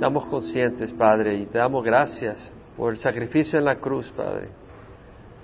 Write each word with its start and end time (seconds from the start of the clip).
Estamos 0.00 0.24
conscientes, 0.28 0.94
Padre, 0.94 1.34
y 1.34 1.44
te 1.44 1.58
damos 1.58 1.84
gracias 1.84 2.54
por 2.74 2.92
el 2.92 2.96
sacrificio 2.96 3.58
en 3.58 3.66
la 3.66 3.76
cruz, 3.76 4.10
Padre. 4.16 4.48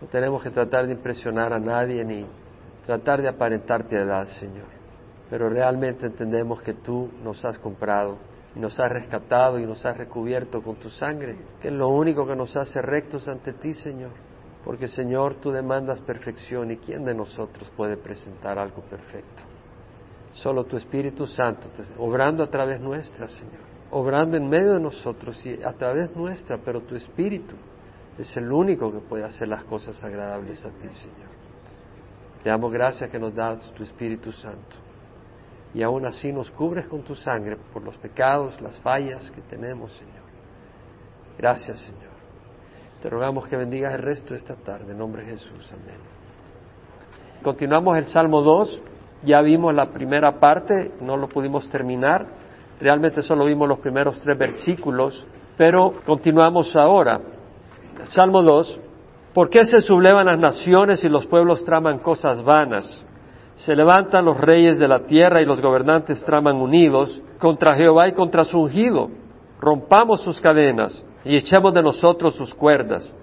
No 0.00 0.08
tenemos 0.08 0.42
que 0.42 0.48
tratar 0.48 0.86
de 0.86 0.94
impresionar 0.94 1.52
a 1.52 1.58
nadie 1.58 2.02
ni 2.06 2.25
tratar 2.87 3.21
de 3.21 3.29
aparentar 3.29 3.87
piedad, 3.87 4.24
Señor. 4.24 4.64
Pero 5.29 5.50
realmente 5.50 6.06
entendemos 6.06 6.62
que 6.62 6.72
tú 6.72 7.11
nos 7.22 7.45
has 7.45 7.58
comprado 7.58 8.16
y 8.54 8.58
nos 8.58 8.80
has 8.80 8.90
rescatado 8.90 9.58
y 9.58 9.66
nos 9.66 9.84
has 9.84 9.95
recubierto 9.95 10.63
con 10.63 10.77
tu 10.77 10.88
sangre, 10.88 11.37
que 11.61 11.69
es 11.69 11.75
lo 11.75 11.88
único 11.88 12.27
que 12.27 12.35
nos 12.35 12.57
hace 12.57 12.81
rectos 12.81 13.29
ante 13.29 13.53
ti, 13.53 13.75
Señor. 13.75 14.13
Porque, 14.65 14.88
Señor, 14.88 15.35
tú 15.35 15.51
demandas 15.51 16.01
perfección 16.01 16.70
y 16.70 16.79
¿quién 16.79 17.05
de 17.05 17.15
nosotros 17.15 17.70
puede 17.77 17.98
presentar 17.98 18.59
algo 18.59 18.80
perfecto? 18.80 19.43
Solo 20.33 20.65
tu 20.65 20.79
Espíritu 20.79 21.27
Santo, 21.27 21.69
obrando 21.98 22.43
a 22.43 22.48
través 22.48 22.80
nuestra, 22.80 23.29
Señor 23.29 23.76
obrando 23.91 24.37
en 24.37 24.48
medio 24.48 24.74
de 24.74 24.80
nosotros 24.80 25.45
y 25.46 25.62
a 25.62 25.73
través 25.73 26.14
nuestra, 26.16 26.58
pero 26.58 26.82
tu 26.82 26.94
Espíritu 26.94 27.54
es 28.18 28.36
el 28.36 28.50
único 28.50 28.92
que 28.92 28.98
puede 28.98 29.24
hacer 29.24 29.48
las 29.48 29.64
cosas 29.64 30.02
agradables 30.02 30.64
a 30.64 30.70
ti, 30.70 30.88
Señor. 30.90 31.36
Te 32.42 32.50
damos 32.50 32.72
gracias 32.72 33.10
que 33.10 33.18
nos 33.18 33.34
das 33.34 33.72
tu 33.72 33.82
Espíritu 33.82 34.32
Santo. 34.32 34.77
Y 35.74 35.82
aún 35.82 36.06
así 36.06 36.32
nos 36.32 36.50
cubres 36.50 36.86
con 36.86 37.02
tu 37.02 37.14
sangre 37.14 37.56
por 37.72 37.82
los 37.82 37.96
pecados, 37.98 38.60
las 38.60 38.78
fallas 38.80 39.30
que 39.30 39.42
tenemos, 39.42 39.92
Señor. 39.92 40.24
Gracias, 41.36 41.80
Señor. 41.80 42.16
Te 43.02 43.10
rogamos 43.10 43.46
que 43.46 43.56
bendigas 43.56 43.92
el 43.94 44.02
resto 44.02 44.30
de 44.30 44.36
esta 44.36 44.55
tarde. 44.55 44.92
En 44.92 44.98
nombre 44.98 45.22
de 45.22 45.32
Jesús. 45.32 45.70
Amén. 45.72 46.00
Continuamos 47.42 47.98
el 47.98 48.06
Salmo 48.06 48.41
2. 48.41 48.80
Ya 49.24 49.42
vimos 49.42 49.74
la 49.74 49.91
primera 49.91 50.38
parte, 50.38 50.92
no 51.00 51.16
lo 51.16 51.28
pudimos 51.28 51.68
terminar. 51.68 52.27
Realmente 52.80 53.22
solo 53.22 53.44
vimos 53.44 53.68
los 53.68 53.78
primeros 53.78 54.20
tres 54.20 54.38
versículos, 54.38 55.26
pero 55.56 55.94
continuamos 56.04 56.74
ahora. 56.76 57.20
Salmo 58.04 58.42
2. 58.42 58.80
¿Por 59.33 59.48
qué 59.48 59.64
se 59.64 59.80
sublevan 59.80 60.27
las 60.27 60.38
naciones 60.38 61.02
y 61.05 61.08
los 61.08 61.27
pueblos 61.27 61.64
traman 61.64 61.98
cosas 61.98 62.42
vanas? 62.42 63.06
Se 63.55 63.74
levantan 63.74 64.24
los 64.24 64.38
reyes 64.38 64.78
de 64.78 64.88
la 64.88 65.00
tierra 65.00 65.41
y 65.41 65.46
los 65.46 65.60
gobernantes 65.60 66.22
traman 66.24 66.56
unidos 66.56 67.22
contra 67.38 67.74
Jehová 67.74 68.08
y 68.08 68.12
contra 68.12 68.44
su 68.44 68.60
ungido. 68.60 69.08
Rompamos 69.58 70.20
sus 70.20 70.40
cadenas 70.40 71.05
y 71.24 71.36
echemos 71.36 71.72
de 71.72 71.83
nosotros 71.83 72.34
sus 72.34 72.55
cuerdas. 72.55 73.16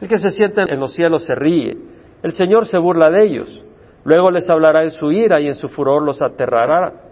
El 0.00 0.08
que 0.08 0.18
se 0.18 0.30
siente 0.30 0.62
en 0.62 0.78
los 0.78 0.92
cielos 0.92 1.24
se 1.24 1.34
ríe. 1.34 1.76
El 2.22 2.32
Señor 2.32 2.66
se 2.66 2.78
burla 2.78 3.10
de 3.10 3.24
ellos. 3.24 3.64
Luego 4.04 4.30
les 4.30 4.48
hablará 4.48 4.82
en 4.82 4.90
su 4.90 5.10
ira 5.10 5.40
y 5.40 5.46
en 5.46 5.54
su 5.54 5.68
furor 5.68 6.02
los 6.02 6.20
aterrará. 6.20 7.07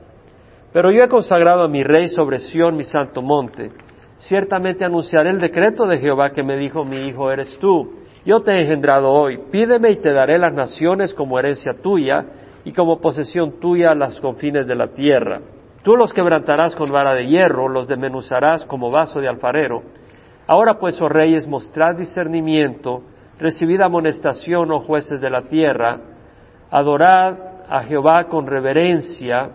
Pero 0.77 0.91
yo 0.91 1.05
he 1.05 1.09
consagrado 1.09 1.63
a 1.63 1.69
mi 1.69 1.83
rey 1.83 2.07
sobre 2.07 2.39
Sión, 2.39 2.77
mi 2.77 2.85
santo 2.85 3.23
monte. 3.23 3.71
Ciertamente 4.19 4.85
anunciaré 4.85 5.31
el 5.31 5.41
decreto 5.41 5.87
de 5.87 5.97
Jehová 5.97 6.33
que 6.33 6.43
me 6.43 6.59
dijo, 6.59 6.85
mi 6.85 6.99
hijo 6.99 7.31
eres 7.31 7.59
tú. 7.59 7.95
Yo 8.27 8.43
te 8.43 8.51
he 8.53 8.61
engendrado 8.61 9.11
hoy. 9.11 9.39
Pídeme 9.51 9.93
y 9.93 10.03
te 10.03 10.13
daré 10.13 10.37
las 10.37 10.53
naciones 10.53 11.15
como 11.15 11.39
herencia 11.39 11.73
tuya 11.83 12.27
y 12.63 12.73
como 12.73 13.01
posesión 13.01 13.59
tuya 13.59 13.95
las 13.95 14.21
confines 14.21 14.67
de 14.67 14.75
la 14.75 14.89
tierra. 14.89 15.41
Tú 15.83 15.97
los 15.97 16.13
quebrantarás 16.13 16.77
con 16.77 16.93
vara 16.93 17.15
de 17.15 17.27
hierro, 17.27 17.71
los 17.71 17.89
desmenuzarás 17.89 18.67
como 18.67 18.91
vaso 18.91 19.19
de 19.19 19.29
alfarero. 19.29 19.83
Ahora 20.47 20.79
pues, 20.79 21.01
oh 21.01 21.09
reyes, 21.09 21.49
mostrad 21.49 21.95
discernimiento, 21.95 23.01
recibid 23.39 23.81
amonestación, 23.81 24.71
oh 24.73 24.81
jueces 24.81 25.23
de 25.23 25.31
la 25.31 25.41
tierra, 25.49 26.01
adorad 26.71 27.35
a 27.67 27.81
Jehová 27.85 28.25
con 28.29 28.47
reverencia, 28.47 29.53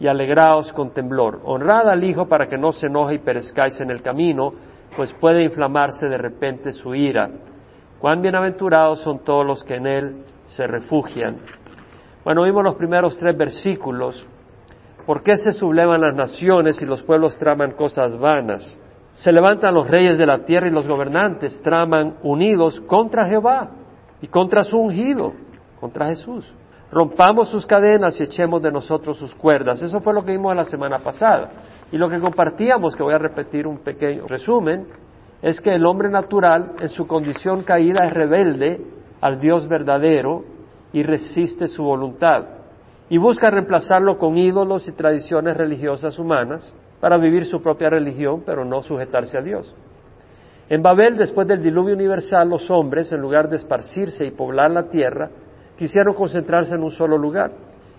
y 0.00 0.08
alegraos 0.08 0.72
con 0.72 0.90
temblor. 0.90 1.40
Honrad 1.44 1.90
al 1.90 2.02
Hijo 2.02 2.26
para 2.26 2.46
que 2.46 2.56
no 2.56 2.72
se 2.72 2.86
enoje 2.86 3.16
y 3.16 3.18
perezcáis 3.18 3.78
en 3.80 3.90
el 3.90 4.00
camino, 4.00 4.52
pues 4.96 5.12
puede 5.20 5.44
inflamarse 5.44 6.08
de 6.08 6.16
repente 6.16 6.72
su 6.72 6.94
ira. 6.94 7.30
Cuán 8.00 8.22
bienaventurados 8.22 9.00
son 9.02 9.22
todos 9.22 9.46
los 9.46 9.62
que 9.62 9.76
en 9.76 9.86
Él 9.86 10.24
se 10.46 10.66
refugian. 10.66 11.36
Bueno, 12.24 12.44
vimos 12.44 12.64
los 12.64 12.74
primeros 12.76 13.16
tres 13.18 13.36
versículos. 13.36 14.26
¿Por 15.04 15.22
qué 15.22 15.36
se 15.36 15.52
sublevan 15.52 16.00
las 16.00 16.14
naciones 16.14 16.80
y 16.80 16.86
los 16.86 17.02
pueblos 17.02 17.38
traman 17.38 17.72
cosas 17.72 18.18
vanas? 18.18 18.78
Se 19.12 19.32
levantan 19.32 19.74
los 19.74 19.86
reyes 19.86 20.16
de 20.16 20.24
la 20.24 20.44
tierra 20.44 20.68
y 20.68 20.70
los 20.70 20.88
gobernantes 20.88 21.60
traman 21.62 22.16
unidos 22.22 22.80
contra 22.80 23.26
Jehová 23.26 23.70
y 24.22 24.28
contra 24.28 24.64
su 24.64 24.78
ungido, 24.78 25.34
contra 25.78 26.06
Jesús 26.06 26.50
rompamos 26.92 27.48
sus 27.48 27.66
cadenas 27.66 28.18
y 28.18 28.24
echemos 28.24 28.60
de 28.62 28.72
nosotros 28.72 29.16
sus 29.16 29.34
cuerdas. 29.34 29.80
Eso 29.82 30.00
fue 30.00 30.12
lo 30.12 30.24
que 30.24 30.32
vimos 30.32 30.54
la 30.54 30.64
semana 30.64 30.98
pasada. 30.98 31.50
Y 31.92 31.98
lo 31.98 32.08
que 32.08 32.20
compartíamos, 32.20 32.96
que 32.96 33.02
voy 33.02 33.14
a 33.14 33.18
repetir 33.18 33.66
un 33.66 33.78
pequeño 33.78 34.26
resumen, 34.26 34.86
es 35.42 35.60
que 35.60 35.74
el 35.74 35.86
hombre 35.86 36.08
natural 36.08 36.72
en 36.80 36.88
su 36.88 37.06
condición 37.06 37.62
caída 37.62 38.06
es 38.06 38.12
rebelde 38.12 38.80
al 39.20 39.40
Dios 39.40 39.68
verdadero 39.68 40.44
y 40.92 41.02
resiste 41.02 41.68
su 41.68 41.84
voluntad. 41.84 42.44
Y 43.08 43.18
busca 43.18 43.50
reemplazarlo 43.50 44.18
con 44.18 44.36
ídolos 44.36 44.86
y 44.86 44.92
tradiciones 44.92 45.56
religiosas 45.56 46.18
humanas 46.18 46.72
para 47.00 47.16
vivir 47.16 47.44
su 47.44 47.60
propia 47.62 47.90
religión, 47.90 48.42
pero 48.44 48.64
no 48.64 48.82
sujetarse 48.82 49.38
a 49.38 49.42
Dios. 49.42 49.74
En 50.68 50.82
Babel, 50.82 51.16
después 51.16 51.48
del 51.48 51.62
diluvio 51.62 51.94
universal, 51.94 52.48
los 52.48 52.70
hombres, 52.70 53.10
en 53.10 53.20
lugar 53.20 53.48
de 53.48 53.56
esparcirse 53.56 54.24
y 54.24 54.30
poblar 54.30 54.70
la 54.70 54.88
tierra, 54.88 55.28
quisieron 55.80 56.12
concentrarse 56.12 56.74
en 56.74 56.82
un 56.82 56.90
solo 56.90 57.16
lugar 57.16 57.52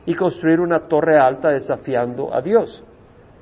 y 0.06 0.14
construir 0.14 0.60
una 0.60 0.82
torre 0.82 1.18
alta 1.18 1.50
desafiando 1.50 2.32
a 2.32 2.40
Dios. 2.40 2.84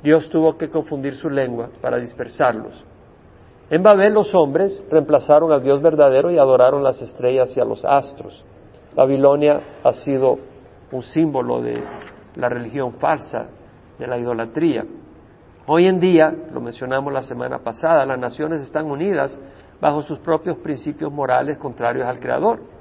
Dios 0.02 0.30
tuvo 0.30 0.58
que 0.58 0.70
confundir 0.70 1.14
su 1.14 1.30
lengua 1.30 1.70
para 1.82 1.98
dispersarlos. 1.98 2.86
En 3.70 3.84
Babel 3.84 4.14
los 4.14 4.34
hombres 4.34 4.82
reemplazaron 4.90 5.52
al 5.52 5.62
Dios 5.62 5.82
verdadero 5.82 6.32
y 6.32 6.38
adoraron 6.38 6.82
las 6.82 7.02
estrellas 7.02 7.52
y 7.58 7.60
a 7.60 7.66
los 7.66 7.84
astros. 7.84 8.46
Babilonia 8.96 9.60
ha 9.84 9.92
sido 9.92 10.38
un 10.94 11.04
símbolo 11.04 11.62
de 11.62 11.84
la 12.36 12.48
religión 12.48 12.94
falsa, 12.94 13.48
de 13.98 14.08
la 14.08 14.18
idolatría. 14.18 14.86
Hoy 15.68 15.86
en 15.86 16.00
día, 16.00 16.34
lo 16.54 16.62
mencionamos 16.62 17.12
la 17.12 17.24
semana 17.24 17.60
pasada, 17.60 18.06
las 18.06 18.18
naciones 18.18 18.62
están 18.62 18.90
unidas 18.90 19.38
bajo 19.82 20.02
sus 20.02 20.20
propios 20.20 20.56
principios 20.60 21.12
morales 21.12 21.58
contrarios 21.58 22.08
al 22.08 22.22
Creador 22.22 22.79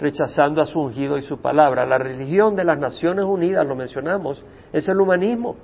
rechazando 0.00 0.62
a 0.62 0.66
su 0.66 0.80
ungido 0.80 1.18
y 1.18 1.22
su 1.22 1.40
palabra. 1.40 1.84
La 1.86 1.98
religión 1.98 2.54
de 2.54 2.64
las 2.64 2.78
Naciones 2.78 3.24
Unidas, 3.24 3.66
lo 3.66 3.74
mencionamos, 3.74 4.44
es 4.72 4.88
el 4.88 5.00
humanismo. 5.00 5.56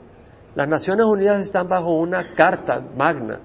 Las 0.54 0.68
Naciones 0.68 1.06
Unidas 1.06 1.46
están 1.46 1.68
bajo 1.68 1.92
una 1.92 2.34
carta 2.34 2.82
magna 2.96 3.40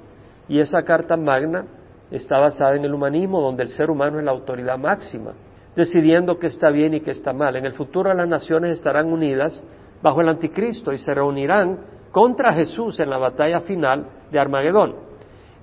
y 0.48 0.60
esa 0.60 0.84
carta 0.84 1.16
magna 1.16 1.66
está 2.12 2.40
basada 2.40 2.76
en 2.76 2.86
el 2.86 2.94
humanismo, 2.94 3.42
donde 3.42 3.64
el 3.64 3.70
ser 3.70 3.90
humano 3.90 4.20
es 4.20 4.26
la 4.26 4.32
autoridad 4.32 4.78
máxima, 4.78 5.34
decidiendo 5.76 6.40
qué 6.40 6.48
está 6.48 6.70
bien 6.70 6.96
y 6.96 7.02
qué 7.02 7.12
está 7.12 7.34
mal. 7.34 7.56
En 7.56 7.66
el 7.66 7.74
futuro 7.74 8.14
las 8.14 8.28
naciones 8.28 8.72
estarán 8.72 9.12
unidas 9.12 9.62
bajo 10.02 10.22
el 10.22 10.30
anticristo 10.30 10.92
y 10.92 10.98
se 10.98 11.14
reunirán 11.14 11.80
contra 12.12 12.54
Jesús 12.54 13.00
en 13.00 13.10
la 13.10 13.18
batalla 13.18 13.60
final 13.62 14.08
de 14.32 14.40
Armagedón. 14.40 14.96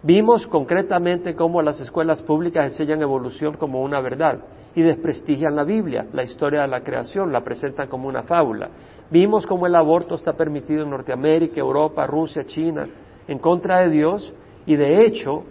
Vimos 0.02 0.46
concretamente 0.46 1.34
cómo 1.34 1.62
las 1.62 1.80
escuelas 1.80 2.22
públicas 2.22 2.64
enseñan 2.64 3.02
evolución 3.02 3.56
como 3.56 3.82
una 3.82 4.00
verdad 4.00 4.38
y 4.76 4.82
desprestigian 4.82 5.56
la 5.56 5.64
Biblia, 5.64 6.06
la 6.12 6.22
historia 6.22 6.60
de 6.60 6.68
la 6.68 6.82
creación, 6.82 7.32
la 7.32 7.40
presentan 7.40 7.88
como 7.88 8.08
una 8.08 8.24
fábula. 8.24 8.68
Vimos 9.10 9.46
cómo 9.46 9.66
el 9.66 9.74
aborto 9.74 10.14
está 10.14 10.34
permitido 10.34 10.82
en 10.82 10.90
Norteamérica, 10.90 11.58
Europa, 11.58 12.06
Rusia, 12.06 12.44
China, 12.44 12.86
en 13.26 13.38
contra 13.38 13.80
de 13.80 13.88
Dios, 13.88 14.34
y 14.66 14.76
de 14.76 15.06
hecho 15.06 15.44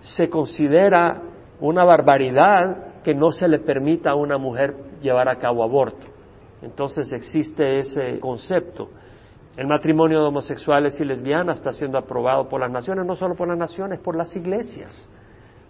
se 0.00 0.28
considera 0.28 1.22
una 1.60 1.84
barbaridad 1.84 3.02
que 3.04 3.14
no 3.14 3.30
se 3.30 3.46
le 3.46 3.60
permita 3.60 4.10
a 4.10 4.16
una 4.16 4.38
mujer 4.38 4.74
llevar 5.00 5.28
a 5.28 5.38
cabo 5.38 5.62
aborto. 5.62 6.06
Entonces 6.60 7.12
existe 7.12 7.78
ese 7.78 8.18
concepto. 8.18 8.88
El 9.56 9.68
matrimonio 9.68 10.20
de 10.20 10.26
homosexuales 10.26 10.98
y 11.00 11.04
lesbianas 11.04 11.58
está 11.58 11.72
siendo 11.72 11.96
aprobado 11.96 12.48
por 12.48 12.58
las 12.58 12.72
naciones, 12.72 13.06
no 13.06 13.14
solo 13.14 13.36
por 13.36 13.46
las 13.46 13.56
naciones, 13.56 14.00
por 14.00 14.16
las 14.16 14.34
iglesias. 14.34 15.00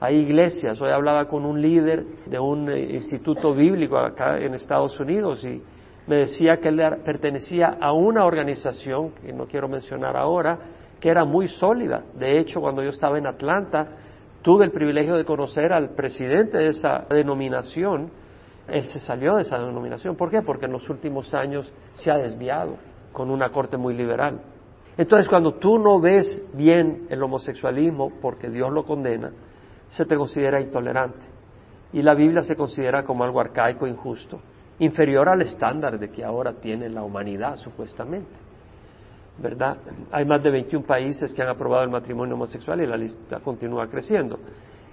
Hay 0.05 0.17
iglesias. 0.17 0.79
Hoy 0.83 0.91
hablaba 0.91 1.27
con 1.29 1.47
un 1.47 1.63
líder 1.63 2.05
de 2.27 2.39
un 2.39 2.69
eh, 2.69 2.93
instituto 2.93 3.55
bíblico 3.55 3.97
acá 3.97 4.39
en 4.39 4.53
Estados 4.53 5.01
Unidos 5.01 5.43
y 5.47 5.63
me 6.07 6.17
decía 6.17 6.59
que 6.59 6.69
él 6.69 6.79
pertenecía 7.03 7.79
a 7.81 7.91
una 7.93 8.27
organización, 8.27 9.13
que 9.13 9.33
no 9.33 9.47
quiero 9.47 9.67
mencionar 9.67 10.15
ahora, 10.15 10.59
que 11.01 11.09
era 11.09 11.25
muy 11.25 11.49
sólida. 11.49 12.05
De 12.19 12.39
hecho, 12.39 12.61
cuando 12.61 12.83
yo 12.83 12.91
estaba 12.91 13.17
en 13.17 13.27
Atlanta, 13.27 13.89
tuve 14.43 14.67
el 14.67 14.73
privilegio 14.73 15.15
de 15.15 15.25
conocer 15.25 15.73
al 15.73 15.95
presidente 15.95 16.59
de 16.59 16.69
esa 16.69 17.07
denominación. 17.09 18.11
Él 18.69 18.83
se 18.83 18.99
salió 18.99 19.37
de 19.37 19.43
esa 19.43 19.59
denominación. 19.59 20.17
¿Por 20.17 20.31
qué? 20.31 20.43
Porque 20.43 20.67
en 20.67 20.73
los 20.73 20.87
últimos 20.91 21.33
años 21.33 21.73
se 21.95 22.11
ha 22.11 22.19
desviado 22.19 22.77
con 23.11 23.31
una 23.31 23.49
corte 23.49 23.79
muy 23.79 23.95
liberal. 23.95 24.39
Entonces, 24.99 25.31
cuando 25.31 25.55
tú 25.55 25.79
no 25.79 25.99
ves 25.99 26.45
bien 26.53 27.07
el 27.09 27.23
homosexualismo, 27.23 28.13
porque 28.21 28.51
Dios 28.51 28.71
lo 28.71 28.85
condena, 28.85 29.33
se 29.89 30.05
te 30.05 30.17
considera 30.17 30.61
intolerante. 30.61 31.27
Y 31.93 32.03
la 32.03 32.15
Biblia 32.15 32.43
se 32.43 32.57
considera 32.57 33.05
como 33.05 33.25
algo 33.25 33.41
arcaico, 33.41 33.87
injusto, 33.87 34.41
inferior 34.79 35.29
al 35.29 35.43
estándar 35.43 35.99
de 35.99 36.11
que 36.11 36.25
ahora 36.25 36.55
tiene 36.55 36.89
la 36.89 37.03
humanidad, 37.03 37.57
supuestamente. 37.57 38.45
¿verdad? 39.39 39.77
Hay 40.13 40.25
más 40.25 40.43
de 40.43 40.51
21 40.51 40.87
países 40.87 41.33
que 41.33 41.43
han 41.43 41.49
aprobado 41.49 41.83
el 41.85 41.91
matrimonio 41.91 42.35
homosexual 42.35 42.81
y 42.81 42.87
la 42.87 42.97
lista 42.97 43.41
continúa 43.41 43.89
creciendo. 43.89 44.39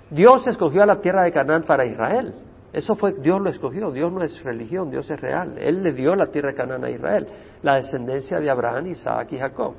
Dios 0.10 0.48
escogió 0.48 0.84
a 0.84 0.86
la 0.86 1.00
tierra 1.00 1.24
de 1.24 1.32
Canaán 1.32 1.64
para 1.64 1.86
Israel. 1.86 2.34
Eso 2.74 2.96
fue, 2.96 3.14
Dios 3.14 3.40
lo 3.42 3.50
escogió, 3.50 3.92
Dios 3.92 4.12
no 4.12 4.24
es 4.24 4.42
religión, 4.44 4.90
Dios 4.90 5.10
es 5.12 5.20
real. 5.20 5.58
Él 5.58 5.84
le 5.84 5.92
dio 5.92 6.16
la 6.16 6.28
tierra 6.28 6.50
de 6.50 6.56
Canaán 6.56 6.84
a 6.86 6.90
Israel, 6.90 7.28
la 7.62 7.76
descendencia 7.76 8.40
de 8.40 8.50
Abraham, 8.50 8.88
Isaac 8.88 9.32
y 9.32 9.38
Jacob. 9.38 9.74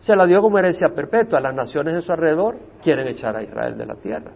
Se 0.00 0.14
la 0.14 0.26
dio 0.26 0.40
como 0.40 0.58
herencia 0.58 0.88
perpetua. 0.88 1.40
Las 1.40 1.54
naciones 1.54 1.94
de 1.94 2.02
su 2.02 2.12
alrededor 2.12 2.58
quieren 2.82 3.08
echar 3.08 3.36
a 3.36 3.42
Israel 3.42 3.76
de 3.76 3.86
la 3.86 3.94
tierra. 3.96 4.30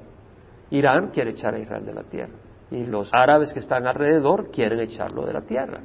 Irán 0.71 1.11
quiere 1.11 1.31
echar 1.31 1.55
a 1.55 1.59
Israel 1.59 1.85
de 1.85 1.95
la 1.95 2.03
tierra. 2.05 2.35
Y 2.71 2.87
los 2.87 3.11
árabes 3.13 3.53
que 3.53 3.61
están 3.61 3.87
alrededor 3.87 4.51
quieren 4.51 4.81
echarlo 4.81 5.27
de 5.27 5.33
la 5.35 5.43
tierra. 5.43 5.81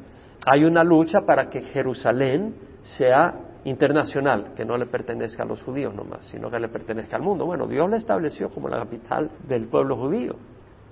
Hay 0.45 0.63
una 0.63 0.83
lucha 0.83 1.21
para 1.21 1.50
que 1.50 1.62
Jerusalén 1.62 2.56
sea 2.81 3.33
internacional, 3.65 4.53
que 4.56 4.63
no 4.63 4.77
le 4.77 4.85
pertenezca 4.85 5.44
a 5.44 5.45
los 5.45 5.62
judíos 5.62 5.94
nomás, 5.94 6.23
sino 6.25 6.50
que 6.50 6.57
le 6.57 6.69
pertenezca 6.69 7.18
al 7.18 7.21
mundo. 7.21 7.45
Bueno, 7.45 7.68
Dios 7.68 7.89
la 7.89 7.97
estableció 7.97 8.50
como 8.50 8.69
la 8.69 8.77
capital 8.77 9.30
del 9.45 9.68
pueblo 9.68 9.97
judío. 9.97 10.35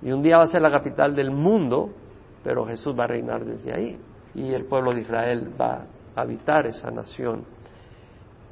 Y 0.02 0.12
un 0.12 0.22
día 0.22 0.36
va 0.36 0.44
a 0.44 0.48
ser 0.48 0.60
la 0.60 0.70
capital 0.70 1.14
del 1.16 1.30
mundo, 1.30 1.88
pero 2.44 2.66
Jesús 2.66 2.94
va 2.98 3.04
a 3.04 3.06
reinar 3.06 3.46
desde 3.46 3.72
ahí. 3.72 3.98
Y 4.34 4.52
el 4.52 4.66
pueblo 4.66 4.92
de 4.92 5.00
Israel 5.00 5.50
va 5.58 5.86
a 6.14 6.20
habitar 6.20 6.66
esa 6.66 6.90
nación. 6.90 7.44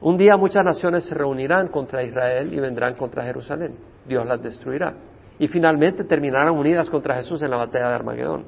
Un 0.05 0.19
día 0.19 0.37
muchas 0.37 0.63
naciones 0.63 1.05
se 1.05 1.15
reunirán 1.15 1.69
contra 1.69 2.03
Israel 2.03 2.53
y 2.53 2.61
vendrán 2.61 2.93
contra 2.93 3.25
Jerusalén. 3.25 3.75
Dios 4.07 4.27
las 4.27 4.43
destruirá. 4.43 4.93
Y 5.39 5.49
finalmente 5.49 6.05
terminarán 6.05 6.51
unidas 6.51 6.91
contra 6.91 7.15
Jesús 7.15 7.41
en 7.41 7.51
la 7.51 7.57
batalla 7.57 7.89
de 7.89 7.95
Armagedón. 7.95 8.45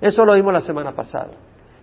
Eso 0.00 0.24
lo 0.24 0.32
vimos 0.32 0.54
la 0.54 0.62
semana 0.62 0.92
pasada. 0.92 1.32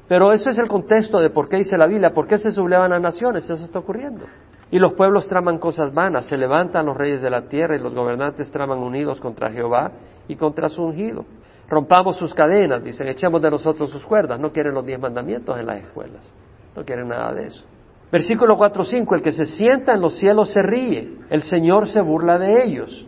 Pero 0.08 0.34
ese 0.34 0.50
es 0.50 0.58
el 0.58 0.68
contexto 0.68 1.20
de 1.20 1.30
por 1.30 1.48
qué 1.48 1.58
dice 1.58 1.78
la 1.78 1.86
Biblia, 1.86 2.16
por 2.16 2.26
qué 2.26 2.40
se 2.40 2.50
sublevan 2.50 2.90
las 2.90 3.00
naciones, 3.00 3.48
eso 3.48 3.64
está 3.64 3.78
ocurriendo. 3.78 4.26
Y 4.72 4.80
los 4.80 4.94
pueblos 4.94 5.28
traman 5.28 5.60
cosas 5.60 5.94
vanas, 5.94 6.26
se 6.26 6.36
levantan 6.36 6.88
los 6.88 6.98
reyes 6.98 7.22
de 7.22 7.30
la 7.30 7.44
tierra 7.44 7.76
y 7.76 7.80
los 7.80 7.94
gobernantes 7.94 8.52
traman 8.52 8.80
unidos 8.80 9.22
contra 9.22 9.52
Jehová 9.52 9.92
y 10.28 10.36
contra 10.36 10.68
su 10.68 10.82
ungido. 10.82 11.26
Rompamos 11.70 12.18
sus 12.18 12.34
cadenas, 12.34 12.84
dicen, 12.84 13.08
echemos 13.08 13.40
de 13.40 13.52
nosotros 13.52 13.92
sus 13.92 14.04
cuerdas. 14.04 14.40
No 14.40 14.52
quieren 14.52 14.74
los 14.74 14.84
diez 14.84 15.00
mandamientos 15.00 15.60
en 15.60 15.68
las 15.68 15.84
escuelas, 15.84 16.28
no 16.76 16.84
quieren 16.84 17.08
nada 17.08 17.32
de 17.34 17.46
eso. 17.46 17.64
Versículo 18.12 18.58
4.5, 18.58 19.16
el 19.16 19.22
que 19.22 19.32
se 19.32 19.46
sienta 19.46 19.94
en 19.94 20.02
los 20.02 20.16
cielos 20.16 20.52
se 20.52 20.62
ríe, 20.62 21.18
el 21.30 21.44
Señor 21.44 21.88
se 21.88 22.02
burla 22.02 22.38
de 22.38 22.64
ellos. 22.64 23.08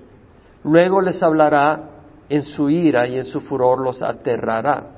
Luego 0.63 1.01
les 1.01 1.21
hablará 1.21 1.89
en 2.29 2.43
su 2.43 2.69
ira 2.69 3.05
y 3.07 3.17
en 3.17 3.25
su 3.25 3.41
furor 3.41 3.81
los 3.81 4.01
aterrará. 4.01 4.91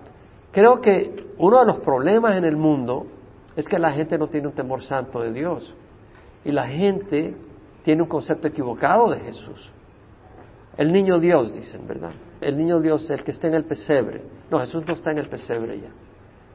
Creo 0.52 0.80
que 0.80 1.26
uno 1.40 1.60
de 1.60 1.66
los 1.66 1.80
problemas 1.80 2.38
en 2.38 2.46
el 2.46 2.56
mundo 2.56 3.08
es 3.56 3.68
que 3.68 3.80
la 3.80 3.92
gente 3.92 4.18
no 4.18 4.28
tiene 4.28 4.48
un 4.48 4.54
temor 4.54 4.84
santo 4.84 5.22
de 5.22 5.34
Dios 5.34 5.74
y 6.44 6.52
la 6.52 6.68
gente 6.68 7.36
tiene 7.84 8.04
un 8.04 8.08
concepto 8.08 8.48
equivocado 8.48 9.10
de 9.10 9.20
Jesús. 9.22 9.72
El 10.78 10.94
niño 10.94 11.20
Dios, 11.20 11.54
dicen, 11.54 11.88
¿verdad? 11.88 12.12
El 12.42 12.58
niño 12.58 12.80
Dios, 12.80 13.10
el 13.10 13.24
que 13.24 13.32
está 13.32 13.48
en 13.48 13.56
el 13.56 13.64
pesebre. 13.64 14.22
No, 14.52 14.60
Jesús 14.60 14.86
no 14.86 14.94
está 14.94 15.12
en 15.12 15.18
el 15.18 15.30
pesebre 15.30 15.80
ya. 15.80 15.90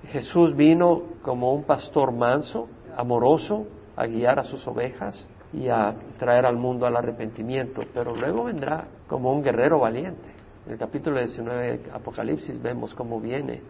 Jesús 0.08 0.54
vino 0.54 1.02
como 1.22 1.52
un 1.52 1.64
pastor 1.64 2.12
manso, 2.12 2.68
amoroso, 2.96 3.66
a 3.96 4.06
guiar 4.06 4.38
a 4.38 4.44
sus 4.44 4.66
ovejas 4.66 5.26
y 5.52 5.68
a 5.68 5.94
traer 6.18 6.46
al 6.46 6.56
mundo 6.56 6.86
al 6.86 6.96
arrepentimiento, 6.96 7.82
pero 7.92 8.14
luego 8.14 8.44
vendrá 8.44 8.86
como 9.06 9.32
un 9.32 9.42
guerrero 9.42 9.80
valiente. 9.80 10.28
En 10.66 10.72
el 10.72 10.78
capítulo 10.78 11.18
19 11.18 11.78
de 11.78 11.90
Apocalipsis 11.92 12.60
vemos 12.62 12.94
cómo 12.94 13.20
viene 13.20 13.60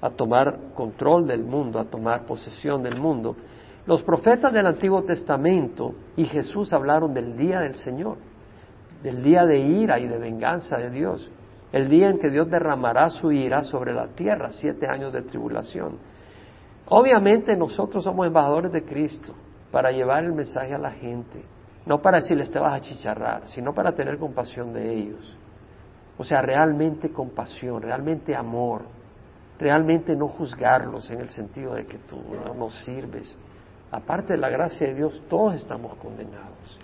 a 0.00 0.10
tomar 0.10 0.72
control 0.74 1.26
del 1.26 1.44
mundo, 1.44 1.78
a 1.78 1.84
tomar 1.84 2.24
posesión 2.24 2.82
del 2.82 3.00
mundo. 3.00 3.36
Los 3.86 4.02
profetas 4.02 4.52
del 4.52 4.66
Antiguo 4.66 5.02
Testamento 5.02 5.94
y 6.16 6.24
Jesús 6.24 6.72
hablaron 6.72 7.14
del 7.14 7.36
día 7.36 7.60
del 7.60 7.76
Señor, 7.76 8.16
del 9.02 9.22
día 9.22 9.46
de 9.46 9.58
ira 9.58 9.98
y 9.98 10.06
de 10.06 10.18
venganza 10.18 10.76
de 10.76 10.90
Dios, 10.90 11.30
el 11.72 11.88
día 11.88 12.08
en 12.08 12.18
que 12.18 12.30
Dios 12.30 12.50
derramará 12.50 13.10
su 13.10 13.30
ira 13.30 13.62
sobre 13.62 13.92
la 13.92 14.08
tierra, 14.08 14.50
siete 14.50 14.86
años 14.88 15.12
de 15.12 15.22
tribulación. 15.22 15.98
Obviamente 16.90 17.54
nosotros 17.56 18.04
somos 18.04 18.26
embajadores 18.26 18.72
de 18.72 18.84
Cristo 18.84 19.34
para 19.70 19.90
llevar 19.90 20.24
el 20.24 20.32
mensaje 20.32 20.74
a 20.74 20.78
la 20.78 20.90
gente, 20.90 21.44
no 21.84 22.00
para 22.00 22.18
decirles 22.18 22.50
te 22.50 22.58
vas 22.58 22.72
a 22.72 22.80
chicharrar, 22.80 23.46
sino 23.48 23.74
para 23.74 23.92
tener 23.92 24.18
compasión 24.18 24.72
de 24.72 24.94
ellos. 24.94 25.36
O 26.16 26.24
sea, 26.24 26.40
realmente 26.40 27.10
compasión, 27.12 27.82
realmente 27.82 28.34
amor, 28.34 28.82
realmente 29.58 30.16
no 30.16 30.28
juzgarlos 30.28 31.10
en 31.10 31.20
el 31.20 31.28
sentido 31.28 31.74
de 31.74 31.86
que 31.86 31.98
tú 31.98 32.18
no 32.56 32.70
sirves. 32.70 33.36
Aparte 33.90 34.32
de 34.32 34.38
la 34.38 34.48
gracia 34.48 34.86
de 34.86 34.94
Dios, 34.94 35.22
todos 35.28 35.54
estamos 35.54 35.94
condenados. 35.96 36.78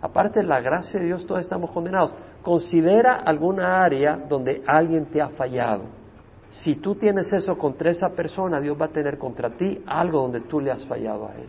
Aparte 0.00 0.40
de 0.40 0.46
la 0.46 0.60
gracia 0.60 1.00
de 1.00 1.06
Dios, 1.06 1.26
todos 1.26 1.40
estamos 1.40 1.70
condenados. 1.70 2.12
Considera 2.42 3.14
alguna 3.14 3.82
área 3.82 4.16
donde 4.16 4.62
alguien 4.66 5.06
te 5.06 5.22
ha 5.22 5.28
fallado. 5.28 6.01
Si 6.52 6.76
tú 6.76 6.94
tienes 6.96 7.32
eso 7.32 7.56
contra 7.56 7.90
esa 7.90 8.10
persona, 8.10 8.60
Dios 8.60 8.76
va 8.78 8.86
a 8.86 8.92
tener 8.92 9.16
contra 9.16 9.50
ti 9.56 9.82
algo 9.86 10.20
donde 10.20 10.42
tú 10.42 10.60
le 10.60 10.70
has 10.70 10.84
fallado 10.86 11.26
a 11.26 11.34
Él. 11.34 11.48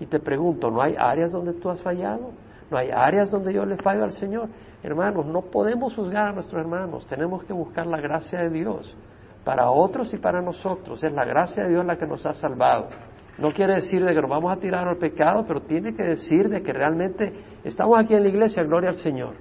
Y 0.00 0.06
te 0.06 0.18
pregunto, 0.18 0.70
¿no 0.70 0.80
hay 0.80 0.96
áreas 0.98 1.30
donde 1.30 1.52
tú 1.52 1.68
has 1.68 1.82
fallado? 1.82 2.30
¿No 2.70 2.78
hay 2.78 2.90
áreas 2.90 3.30
donde 3.30 3.52
yo 3.52 3.66
le 3.66 3.76
fallo 3.76 4.02
al 4.02 4.12
Señor? 4.12 4.48
Hermanos, 4.82 5.26
no 5.26 5.42
podemos 5.42 5.94
juzgar 5.94 6.28
a 6.28 6.32
nuestros 6.32 6.58
hermanos, 6.58 7.06
tenemos 7.06 7.44
que 7.44 7.52
buscar 7.52 7.86
la 7.86 8.00
gracia 8.00 8.40
de 8.40 8.48
Dios 8.48 8.96
para 9.44 9.70
otros 9.70 10.12
y 10.14 10.16
para 10.16 10.40
nosotros. 10.40 11.04
Es 11.04 11.12
la 11.12 11.26
gracia 11.26 11.64
de 11.64 11.70
Dios 11.70 11.84
la 11.84 11.98
que 11.98 12.06
nos 12.06 12.24
ha 12.24 12.32
salvado. 12.32 12.88
No 13.36 13.52
quiere 13.52 13.74
decir 13.74 14.02
de 14.02 14.14
que 14.14 14.22
nos 14.22 14.30
vamos 14.30 14.50
a 14.50 14.56
tirar 14.56 14.88
al 14.88 14.96
pecado, 14.96 15.44
pero 15.46 15.60
tiene 15.60 15.94
que 15.94 16.02
decir 16.02 16.48
de 16.48 16.62
que 16.62 16.72
realmente 16.72 17.30
estamos 17.62 17.98
aquí 17.98 18.14
en 18.14 18.22
la 18.22 18.28
iglesia, 18.30 18.62
gloria 18.62 18.88
al 18.88 18.96
Señor. 18.96 19.34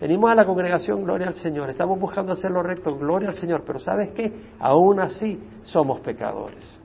Venimos 0.00 0.30
a 0.30 0.34
la 0.34 0.44
congregación, 0.44 1.04
gloria 1.04 1.28
al 1.28 1.34
Señor. 1.34 1.70
Estamos 1.70 1.98
buscando 1.98 2.32
hacer 2.32 2.50
lo 2.50 2.62
recto, 2.62 2.96
gloria 2.96 3.30
al 3.30 3.34
Señor. 3.34 3.62
Pero 3.66 3.78
¿sabes 3.78 4.10
qué? 4.10 4.30
Aún 4.58 5.00
así 5.00 5.40
somos 5.62 6.00
pecadores. 6.00 6.78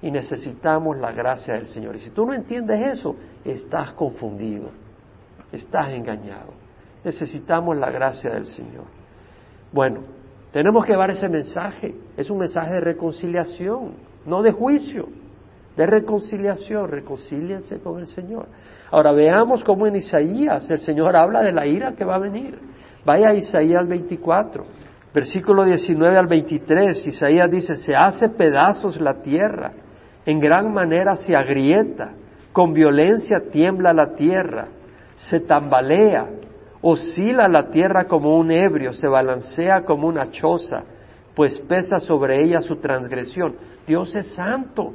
Y 0.00 0.10
necesitamos 0.10 0.96
la 0.98 1.12
gracia 1.12 1.54
del 1.54 1.66
Señor. 1.66 1.96
Y 1.96 1.98
si 1.98 2.10
tú 2.10 2.24
no 2.24 2.32
entiendes 2.32 2.98
eso, 2.98 3.16
estás 3.44 3.92
confundido. 3.92 4.70
Estás 5.52 5.90
engañado. 5.90 6.52
Necesitamos 7.04 7.76
la 7.76 7.90
gracia 7.90 8.30
del 8.30 8.46
Señor. 8.46 8.84
Bueno, 9.72 10.00
tenemos 10.52 10.86
que 10.86 10.92
llevar 10.92 11.10
ese 11.10 11.28
mensaje. 11.28 11.94
Es 12.16 12.30
un 12.30 12.38
mensaje 12.38 12.74
de 12.74 12.80
reconciliación, 12.80 13.94
no 14.24 14.42
de 14.42 14.52
juicio, 14.52 15.08
de 15.78 15.86
reconciliación. 15.86 16.90
Reconcíliense 16.90 17.78
con 17.78 18.00
el 18.00 18.08
Señor. 18.08 18.48
Ahora 18.90 19.12
veamos 19.12 19.62
cómo 19.62 19.86
en 19.86 19.94
Isaías 19.96 20.68
el 20.70 20.80
Señor 20.80 21.14
habla 21.14 21.40
de 21.42 21.52
la 21.52 21.66
ira 21.66 21.92
que 21.92 22.04
va 22.04 22.16
a 22.16 22.18
venir. 22.18 22.58
Vaya 23.04 23.32
Isaías 23.32 23.86
24, 23.86 24.64
versículo 25.14 25.64
19 25.64 26.18
al 26.18 26.26
23. 26.26 27.06
Isaías 27.06 27.48
dice, 27.48 27.76
se 27.76 27.94
hace 27.94 28.28
pedazos 28.28 29.00
la 29.00 29.22
tierra, 29.22 29.72
en 30.26 30.40
gran 30.40 30.74
manera 30.74 31.14
se 31.14 31.36
agrieta, 31.36 32.10
con 32.52 32.72
violencia 32.72 33.44
tiembla 33.52 33.92
la 33.92 34.14
tierra, 34.14 34.66
se 35.14 35.38
tambalea, 35.40 36.26
Oscila 36.80 37.48
la 37.48 37.70
tierra 37.70 38.04
como 38.04 38.36
un 38.36 38.52
ebrio, 38.52 38.92
se 38.92 39.08
balancea 39.08 39.84
como 39.84 40.06
una 40.06 40.30
choza, 40.30 40.84
pues 41.34 41.58
pesa 41.60 41.98
sobre 41.98 42.42
ella 42.44 42.60
su 42.60 42.76
transgresión. 42.76 43.56
Dios 43.86 44.14
es 44.14 44.32
santo. 44.34 44.92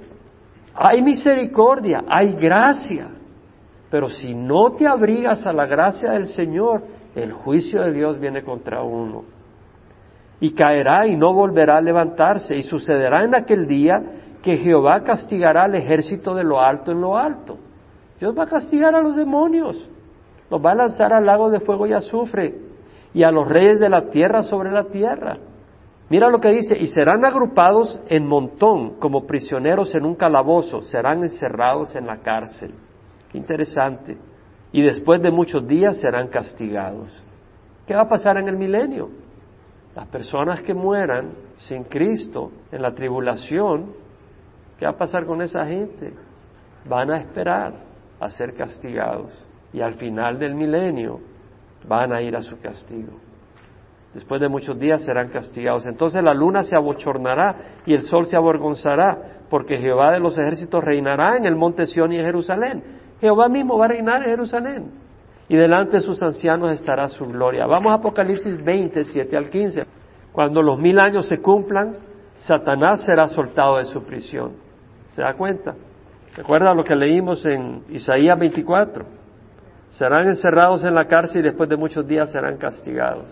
Hay 0.75 1.01
misericordia, 1.01 2.03
hay 2.07 2.33
gracia. 2.33 3.09
Pero 3.89 4.09
si 4.09 4.33
no 4.33 4.71
te 4.71 4.87
abrigas 4.87 5.45
a 5.45 5.53
la 5.53 5.65
gracia 5.65 6.11
del 6.11 6.27
Señor, 6.27 6.83
el 7.15 7.31
juicio 7.31 7.81
de 7.81 7.93
Dios 7.93 8.19
viene 8.19 8.43
contra 8.43 8.81
uno. 8.81 9.23
Y 10.39 10.53
caerá 10.53 11.05
y 11.05 11.15
no 11.15 11.33
volverá 11.33 11.77
a 11.77 11.81
levantarse. 11.81 12.55
Y 12.55 12.63
sucederá 12.63 13.23
en 13.23 13.35
aquel 13.35 13.67
día 13.67 14.01
que 14.41 14.57
Jehová 14.57 15.03
castigará 15.03 15.65
al 15.65 15.75
ejército 15.75 16.33
de 16.33 16.43
lo 16.43 16.59
alto 16.59 16.91
en 16.91 17.01
lo 17.01 17.17
alto. 17.17 17.57
Dios 18.19 18.37
va 18.37 18.43
a 18.43 18.47
castigar 18.47 18.95
a 18.95 19.01
los 19.01 19.15
demonios 19.15 19.89
los 20.53 20.63
va 20.63 20.73
a 20.73 20.75
lanzar 20.75 21.11
al 21.13 21.25
lago 21.25 21.49
de 21.49 21.59
fuego 21.59 21.87
y 21.87 21.93
azufre 21.93 22.53
y 23.11 23.23
a 23.23 23.31
los 23.31 23.47
reyes 23.47 23.79
de 23.79 23.89
la 23.89 24.09
tierra 24.09 24.43
sobre 24.43 24.71
la 24.71 24.83
tierra. 24.83 25.37
Mira 26.13 26.29
lo 26.29 26.39
que 26.39 26.51
dice, 26.51 26.77
y 26.77 26.85
serán 26.85 27.25
agrupados 27.25 27.99
en 28.07 28.27
montón 28.27 28.99
como 28.99 29.25
prisioneros 29.25 29.95
en 29.95 30.05
un 30.05 30.13
calabozo, 30.13 30.83
serán 30.83 31.23
encerrados 31.23 31.95
en 31.95 32.05
la 32.05 32.19
cárcel. 32.19 32.75
Qué 33.31 33.39
interesante. 33.39 34.19
Y 34.71 34.83
después 34.83 35.23
de 35.23 35.31
muchos 35.31 35.67
días 35.67 35.99
serán 35.99 36.27
castigados. 36.27 37.25
¿Qué 37.87 37.95
va 37.95 38.01
a 38.01 38.07
pasar 38.09 38.37
en 38.37 38.47
el 38.47 38.57
milenio? 38.57 39.09
Las 39.95 40.05
personas 40.05 40.61
que 40.61 40.75
mueran 40.75 41.31
sin 41.57 41.85
Cristo 41.85 42.51
en 42.71 42.83
la 42.83 42.93
tribulación, 42.93 43.93
¿qué 44.77 44.85
va 44.85 44.91
a 44.91 44.97
pasar 44.97 45.25
con 45.25 45.41
esa 45.41 45.65
gente? 45.65 46.13
Van 46.87 47.09
a 47.09 47.17
esperar 47.17 47.73
a 48.19 48.29
ser 48.29 48.53
castigados 48.53 49.33
y 49.73 49.81
al 49.81 49.95
final 49.95 50.37
del 50.37 50.53
milenio 50.53 51.19
van 51.87 52.13
a 52.13 52.21
ir 52.21 52.35
a 52.35 52.43
su 52.43 52.59
castigo. 52.61 53.32
Después 54.13 54.39
de 54.39 54.47
muchos 54.47 54.77
días 54.79 55.03
serán 55.03 55.29
castigados. 55.29 55.87
Entonces 55.87 56.23
la 56.23 56.33
luna 56.33 56.63
se 56.63 56.75
abochornará 56.75 57.55
y 57.85 57.93
el 57.93 58.03
sol 58.03 58.25
se 58.25 58.37
avergonzará, 58.37 59.39
porque 59.49 59.77
Jehová 59.77 60.11
de 60.11 60.19
los 60.19 60.37
ejércitos 60.37 60.83
reinará 60.83 61.37
en 61.37 61.45
el 61.45 61.55
monte 61.55 61.87
Sión 61.87 62.11
y 62.11 62.17
en 62.17 62.25
Jerusalén. 62.25 62.83
Jehová 63.19 63.47
mismo 63.47 63.77
va 63.77 63.85
a 63.85 63.87
reinar 63.87 64.21
en 64.23 64.29
Jerusalén. 64.29 64.91
Y 65.49 65.55
delante 65.55 65.97
de 65.97 66.03
sus 66.03 66.21
ancianos 66.21 66.71
estará 66.71 67.07
su 67.07 67.25
gloria. 67.25 67.65
Vamos 67.65 67.91
a 67.91 67.95
Apocalipsis 67.95 68.63
20, 68.63 69.03
7 69.03 69.37
al 69.37 69.49
15. 69.49 69.83
Cuando 70.31 70.61
los 70.61 70.79
mil 70.79 70.99
años 70.99 71.27
se 71.27 71.39
cumplan, 71.39 71.97
Satanás 72.35 73.05
será 73.05 73.27
soltado 73.27 73.77
de 73.77 73.85
su 73.85 74.03
prisión. 74.03 74.53
¿Se 75.09 75.21
da 75.21 75.33
cuenta? 75.33 75.75
¿Se 76.29 76.41
acuerda 76.41 76.73
lo 76.73 76.83
que 76.83 76.95
leímos 76.95 77.45
en 77.45 77.83
Isaías 77.89 78.37
24? 78.39 79.05
Serán 79.89 80.27
encerrados 80.27 80.83
en 80.85 80.95
la 80.95 81.05
cárcel 81.05 81.41
y 81.41 81.43
después 81.43 81.69
de 81.69 81.77
muchos 81.77 82.07
días 82.07 82.31
serán 82.31 82.57
castigados. 82.57 83.25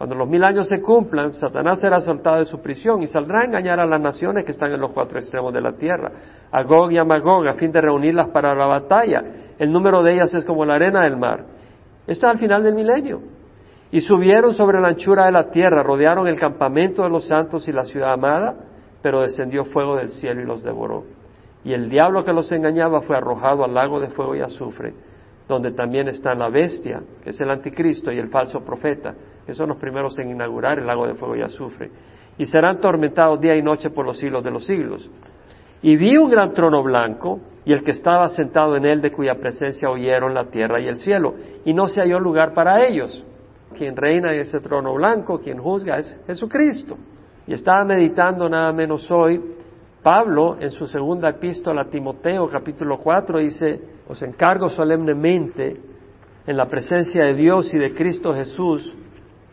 Cuando 0.00 0.16
los 0.16 0.30
mil 0.30 0.42
años 0.44 0.66
se 0.66 0.80
cumplan, 0.80 1.30
Satanás 1.34 1.78
será 1.78 2.00
soltado 2.00 2.38
de 2.38 2.46
su 2.46 2.58
prisión 2.62 3.02
y 3.02 3.06
saldrá 3.06 3.42
a 3.42 3.44
engañar 3.44 3.80
a 3.80 3.84
las 3.84 4.00
naciones 4.00 4.46
que 4.46 4.52
están 4.52 4.72
en 4.72 4.80
los 4.80 4.92
cuatro 4.92 5.18
extremos 5.18 5.52
de 5.52 5.60
la 5.60 5.72
tierra, 5.72 6.10
a 6.50 6.62
Gog 6.62 6.90
y 6.90 6.96
a 6.96 7.04
Magog, 7.04 7.46
a 7.46 7.52
fin 7.52 7.70
de 7.70 7.82
reunirlas 7.82 8.28
para 8.28 8.54
la 8.54 8.64
batalla. 8.64 9.22
El 9.58 9.70
número 9.70 10.02
de 10.02 10.14
ellas 10.14 10.32
es 10.32 10.46
como 10.46 10.64
la 10.64 10.76
arena 10.76 11.02
del 11.02 11.18
mar. 11.18 11.44
Esto 12.06 12.26
es 12.26 12.32
al 12.32 12.38
final 12.38 12.62
del 12.62 12.76
milenio. 12.76 13.20
Y 13.90 14.00
subieron 14.00 14.54
sobre 14.54 14.80
la 14.80 14.88
anchura 14.88 15.26
de 15.26 15.32
la 15.32 15.50
tierra, 15.50 15.82
rodearon 15.82 16.26
el 16.28 16.40
campamento 16.40 17.02
de 17.02 17.10
los 17.10 17.26
santos 17.26 17.68
y 17.68 17.72
la 17.72 17.84
ciudad 17.84 18.14
amada, 18.14 18.54
pero 19.02 19.20
descendió 19.20 19.66
fuego 19.66 19.96
del 19.96 20.08
cielo 20.08 20.40
y 20.40 20.46
los 20.46 20.62
devoró. 20.62 21.04
Y 21.62 21.74
el 21.74 21.90
diablo 21.90 22.24
que 22.24 22.32
los 22.32 22.50
engañaba 22.52 23.02
fue 23.02 23.18
arrojado 23.18 23.66
al 23.66 23.74
lago 23.74 24.00
de 24.00 24.08
fuego 24.08 24.34
y 24.34 24.40
azufre, 24.40 24.94
donde 25.46 25.72
también 25.72 26.08
está 26.08 26.34
la 26.34 26.48
bestia, 26.48 27.02
que 27.22 27.30
es 27.30 27.40
el 27.42 27.50
anticristo 27.50 28.10
y 28.10 28.18
el 28.18 28.30
falso 28.30 28.60
profeta, 28.60 29.14
que 29.50 29.54
son 29.54 29.70
los 29.70 29.78
primeros 29.78 30.16
en 30.20 30.30
inaugurar 30.30 30.78
el 30.78 30.86
lago 30.86 31.08
de 31.08 31.14
fuego 31.14 31.34
y 31.34 31.42
azufre. 31.42 31.90
Y 32.38 32.46
serán 32.46 32.80
tormentados 32.80 33.40
día 33.40 33.56
y 33.56 33.62
noche 33.62 33.90
por 33.90 34.06
los 34.06 34.16
siglos 34.16 34.44
de 34.44 34.52
los 34.52 34.64
siglos. 34.64 35.10
Y 35.82 35.96
vi 35.96 36.16
un 36.16 36.30
gran 36.30 36.54
trono 36.54 36.84
blanco, 36.84 37.40
y 37.64 37.72
el 37.72 37.82
que 37.82 37.90
estaba 37.90 38.28
sentado 38.28 38.76
en 38.76 38.84
él, 38.84 39.00
de 39.00 39.10
cuya 39.10 39.34
presencia 39.34 39.90
oyeron 39.90 40.34
la 40.34 40.44
tierra 40.44 40.78
y 40.78 40.86
el 40.86 41.00
cielo, 41.00 41.34
y 41.64 41.74
no 41.74 41.88
se 41.88 42.00
halló 42.00 42.20
lugar 42.20 42.54
para 42.54 42.86
ellos. 42.86 43.24
Quien 43.76 43.96
reina 43.96 44.32
en 44.32 44.38
ese 44.38 44.60
trono 44.60 44.94
blanco, 44.94 45.40
quien 45.40 45.58
juzga, 45.58 45.98
es 45.98 46.16
Jesucristo. 46.28 46.96
Y 47.48 47.52
estaba 47.52 47.84
meditando 47.84 48.48
nada 48.48 48.72
menos 48.72 49.10
hoy 49.10 49.40
Pablo, 50.00 50.58
en 50.60 50.70
su 50.70 50.86
segunda 50.86 51.28
epístola 51.28 51.82
a 51.82 51.90
Timoteo, 51.90 52.48
capítulo 52.48 52.98
4, 52.98 53.40
dice, 53.40 53.80
os 54.06 54.22
encargo 54.22 54.68
solemnemente 54.68 55.76
en 56.46 56.56
la 56.56 56.66
presencia 56.66 57.24
de 57.24 57.34
Dios 57.34 57.74
y 57.74 57.78
de 57.78 57.92
Cristo 57.92 58.32
Jesús, 58.32 58.96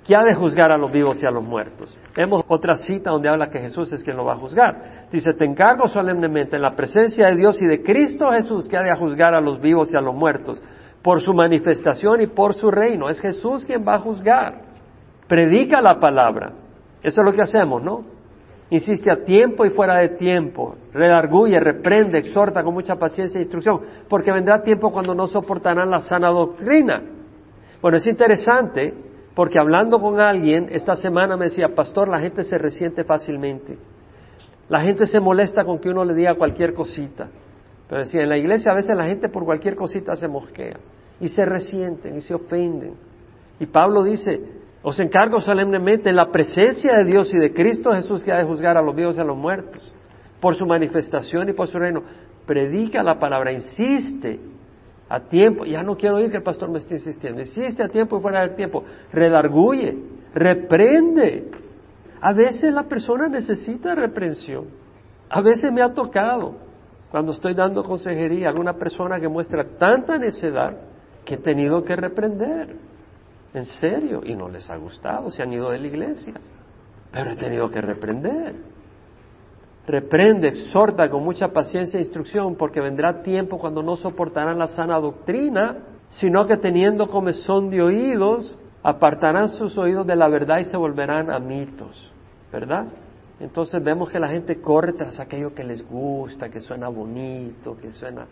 que 0.08 0.16
ha 0.16 0.24
de 0.24 0.34
juzgar 0.34 0.72
a 0.72 0.78
los 0.78 0.90
vivos 0.90 1.22
y 1.22 1.28
a 1.28 1.32
los 1.32 1.44
muertos. 1.44 1.94
Vemos 2.16 2.46
otra 2.48 2.76
cita 2.76 3.12
donde 3.12 3.28
habla 3.28 3.50
que 3.50 3.60
Jesús 3.60 3.92
es 3.92 4.02
quien 4.06 4.16
lo 4.16 4.24
va 4.24 4.34
a 4.34 4.38
juzgar. 4.38 5.08
Dice, 5.12 5.34
te 5.34 5.44
encargo 5.44 5.90
solemnemente 5.90 6.56
en 6.56 6.62
la 6.62 6.74
presencia 6.74 7.28
de 7.28 7.36
Dios 7.36 7.62
y 7.62 7.68
de 7.68 7.84
Cristo 7.84 8.32
Jesús, 8.32 8.70
que 8.70 8.78
ha 8.78 8.84
de 8.84 8.96
juzgar 8.96 9.36
a 9.36 9.42
los 9.42 9.60
vivos 9.60 9.94
y 9.94 9.98
a 9.98 10.02
los 10.02 10.16
muertos, 10.16 10.62
por 11.02 11.20
su 11.20 11.34
manifestación 11.34 12.22
y 12.22 12.28
por 12.28 12.54
su 12.54 12.72
reino. 12.72 13.10
Es 13.10 13.20
Jesús 13.20 13.66
quien 13.66 13.86
va 13.86 13.96
a 13.96 14.00
juzgar. 14.00 14.62
Predica 15.28 15.82
la 15.82 16.00
palabra. 16.00 16.54
Eso 17.04 17.22
es 17.22 17.26
lo 17.26 17.34
que 17.34 17.42
hacemos, 17.42 17.84
¿no? 17.84 18.18
insiste 18.70 19.10
a 19.10 19.24
tiempo 19.24 19.66
y 19.66 19.70
fuera 19.70 19.96
de 19.96 20.10
tiempo, 20.10 20.76
redarguye, 20.92 21.58
reprende, 21.58 22.18
exhorta 22.18 22.64
con 22.64 22.74
mucha 22.74 22.98
paciencia 22.98 23.40
e 23.40 23.42
instrucción, 23.42 23.80
porque 24.10 24.30
vendrá 24.30 24.62
tiempo 24.62 24.92
cuando 24.92 25.16
no 25.16 25.28
soportarán 25.28 25.90
la 25.90 26.00
sana 26.00 26.28
doctrina. 26.30 27.02
Bueno, 27.82 27.96
es 27.96 28.08
interesante 28.08 28.94
porque 29.38 29.60
hablando 29.60 30.02
con 30.02 30.20
alguien 30.20 30.66
esta 30.72 30.96
semana 30.96 31.38
me 31.38 31.46
decía, 31.46 31.68
pastor, 31.76 32.10
la 32.10 32.18
gente 32.20 32.44
se 32.44 32.58
resiente 32.58 33.04
fácilmente, 33.04 33.78
la 34.68 34.80
gente 34.80 35.06
se 35.06 35.20
molesta 35.20 35.64
con 35.64 35.78
que 35.78 35.90
uno 35.90 36.04
le 36.04 36.16
diga 36.16 36.34
cualquier 36.34 36.74
cosita, 36.74 37.30
pero 37.88 38.02
decía, 38.02 38.24
en 38.24 38.30
la 38.30 38.38
iglesia 38.38 38.72
a 38.72 38.76
veces 38.76 38.98
la 38.98 39.06
gente 39.06 39.30
por 39.30 39.46
cualquier 39.46 39.76
cosita 39.76 40.16
se 40.16 40.28
mosquea 40.28 40.78
y 41.20 41.28
se 41.28 41.46
resienten 41.46 42.18
y 42.18 42.22
se 42.22 42.34
ofenden. 42.34 42.96
Y 43.60 43.68
Pablo 43.68 44.02
dice, 44.02 44.42
os 44.82 45.00
encargo 45.00 45.40
solemnemente 45.40 46.10
en 46.10 46.16
la 46.16 46.32
presencia 46.32 46.96
de 46.98 47.04
Dios 47.04 47.32
y 47.32 47.38
de 47.38 47.54
Cristo 47.54 47.92
Jesús 47.92 48.24
que 48.24 48.32
ha 48.32 48.38
de 48.40 48.44
juzgar 48.44 48.76
a 48.76 48.82
los 48.82 48.96
vivos 48.96 49.18
y 49.18 49.22
a 49.22 49.24
los 49.24 49.38
muertos, 49.38 49.94
por 50.42 50.56
su 50.56 50.66
manifestación 50.66 51.48
y 51.48 51.54
por 51.54 51.68
su 51.68 51.78
reino. 51.78 52.02
Predica 52.48 53.04
la 53.04 53.20
palabra, 53.20 53.52
insiste 53.52 54.40
a 55.10 55.20
tiempo. 55.22 55.66
Ya 55.66 55.84
no 55.84 55.96
quiero 55.96 56.18
oír 56.18 56.30
que 56.30 56.38
el 56.38 56.44
pastor 56.44 56.70
me 56.70 56.80
esté 56.80 56.96
insistiendo. 56.96 57.42
Insiste 57.42 57.84
a 57.84 57.90
tiempo 57.90 58.18
y 58.18 58.22
fuera 58.22 58.42
del 58.42 58.56
tiempo. 58.56 58.84
Redarguye, 59.12 59.98
reprende. 60.34 61.52
A 62.22 62.34
veces 62.34 62.74
la 62.74 62.84
persona 62.84 63.28
necesita 63.28 63.96
reprensión. 63.96 64.66
A 65.30 65.42
veces 65.42 65.72
me 65.72 65.82
ha 65.82 65.94
tocado, 65.94 66.56
cuando 67.12 67.32
estoy 67.32 67.54
dando 67.54 67.84
consejería, 67.84 68.50
alguna 68.50 68.74
persona 68.74 69.20
que 69.20 69.28
muestra 69.28 69.64
tanta 69.78 70.18
necedad 70.18 70.76
que 71.26 71.36
he 71.36 71.38
tenido 71.38 71.84
que 71.84 71.96
reprender. 71.96 72.76
En 73.54 73.66
serio, 73.66 74.22
y 74.24 74.36
no 74.36 74.50
les 74.50 74.70
ha 74.70 74.78
gustado, 74.78 75.30
se 75.30 75.42
han 75.42 75.52
ido 75.52 75.70
de 75.72 75.80
la 75.80 75.88
iglesia. 75.88 76.34
Pero 77.12 77.32
he 77.32 77.36
tenido 77.36 77.70
que 77.70 77.82
reprender. 77.82 78.56
Reprende, 79.88 80.50
exhorta 80.50 81.10
con 81.10 81.24
mucha 81.24 81.48
paciencia 81.48 81.98
e 81.98 82.04
instrucción, 82.04 82.56
porque 82.56 82.82
vendrá 82.82 83.22
tiempo 83.22 83.58
cuando 83.58 83.82
no 83.82 83.96
soportarán 83.96 84.60
la 84.60 84.68
sana 84.68 85.00
doctrina, 85.00 85.78
sino 86.10 86.46
que 86.46 86.58
teniendo 86.58 87.08
comezón 87.08 87.70
de 87.70 87.82
oídos, 87.82 88.60
apartarán 88.84 89.48
sus 89.48 89.78
oídos 89.78 90.06
de 90.06 90.18
la 90.18 90.28
verdad 90.28 90.60
y 90.60 90.66
se 90.66 90.76
volverán 90.76 91.32
a 91.32 91.40
mitos. 91.40 92.12
¿Verdad? 92.52 92.86
Entonces 93.40 93.82
vemos 93.82 94.10
que 94.10 94.20
la 94.20 94.28
gente 94.28 94.60
corre 94.60 94.92
tras 94.92 95.20
aquello 95.22 95.54
que 95.54 95.64
les 95.64 95.88
gusta, 95.88 96.50
que 96.50 96.60
suena 96.60 96.90
bonito, 96.90 97.78
que 97.78 97.92
suena 97.94 98.28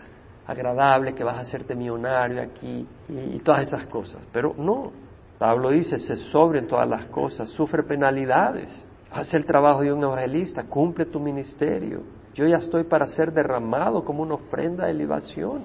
agradable, 0.47 1.13
que 1.13 1.23
vas 1.23 1.37
a 1.37 1.41
hacerte 1.41 1.73
millonario 1.73 2.41
aquí 2.41 2.85
y, 3.07 3.39
todas 3.39 3.67
esas 3.67 3.85
cosas. 3.85 4.21
Pero 4.33 4.53
no, 4.57 4.91
Pablo 5.37 5.69
dice, 5.69 5.99
se 5.99 6.17
sobre 6.17 6.59
en 6.59 6.67
todas 6.67 6.89
las 6.89 7.05
cosas, 7.05 7.49
sufre 7.49 7.83
penalidades, 7.83 8.85
hace 9.15 9.37
el 9.37 9.45
trabajo 9.45 9.81
de 9.81 9.93
un 9.93 10.03
evangelista, 10.03 10.63
cumple 10.63 11.05
tu 11.05 11.21
ministerio. 11.21 12.01
Yo 12.33 12.45
ya 12.45 12.57
estoy 12.57 12.83
para 12.83 13.07
ser 13.07 13.31
derramado 13.31 14.03
como 14.03 14.21
una 14.21 14.35
ofrenda 14.35 14.87
de 14.87 14.93
libación. 14.93 15.63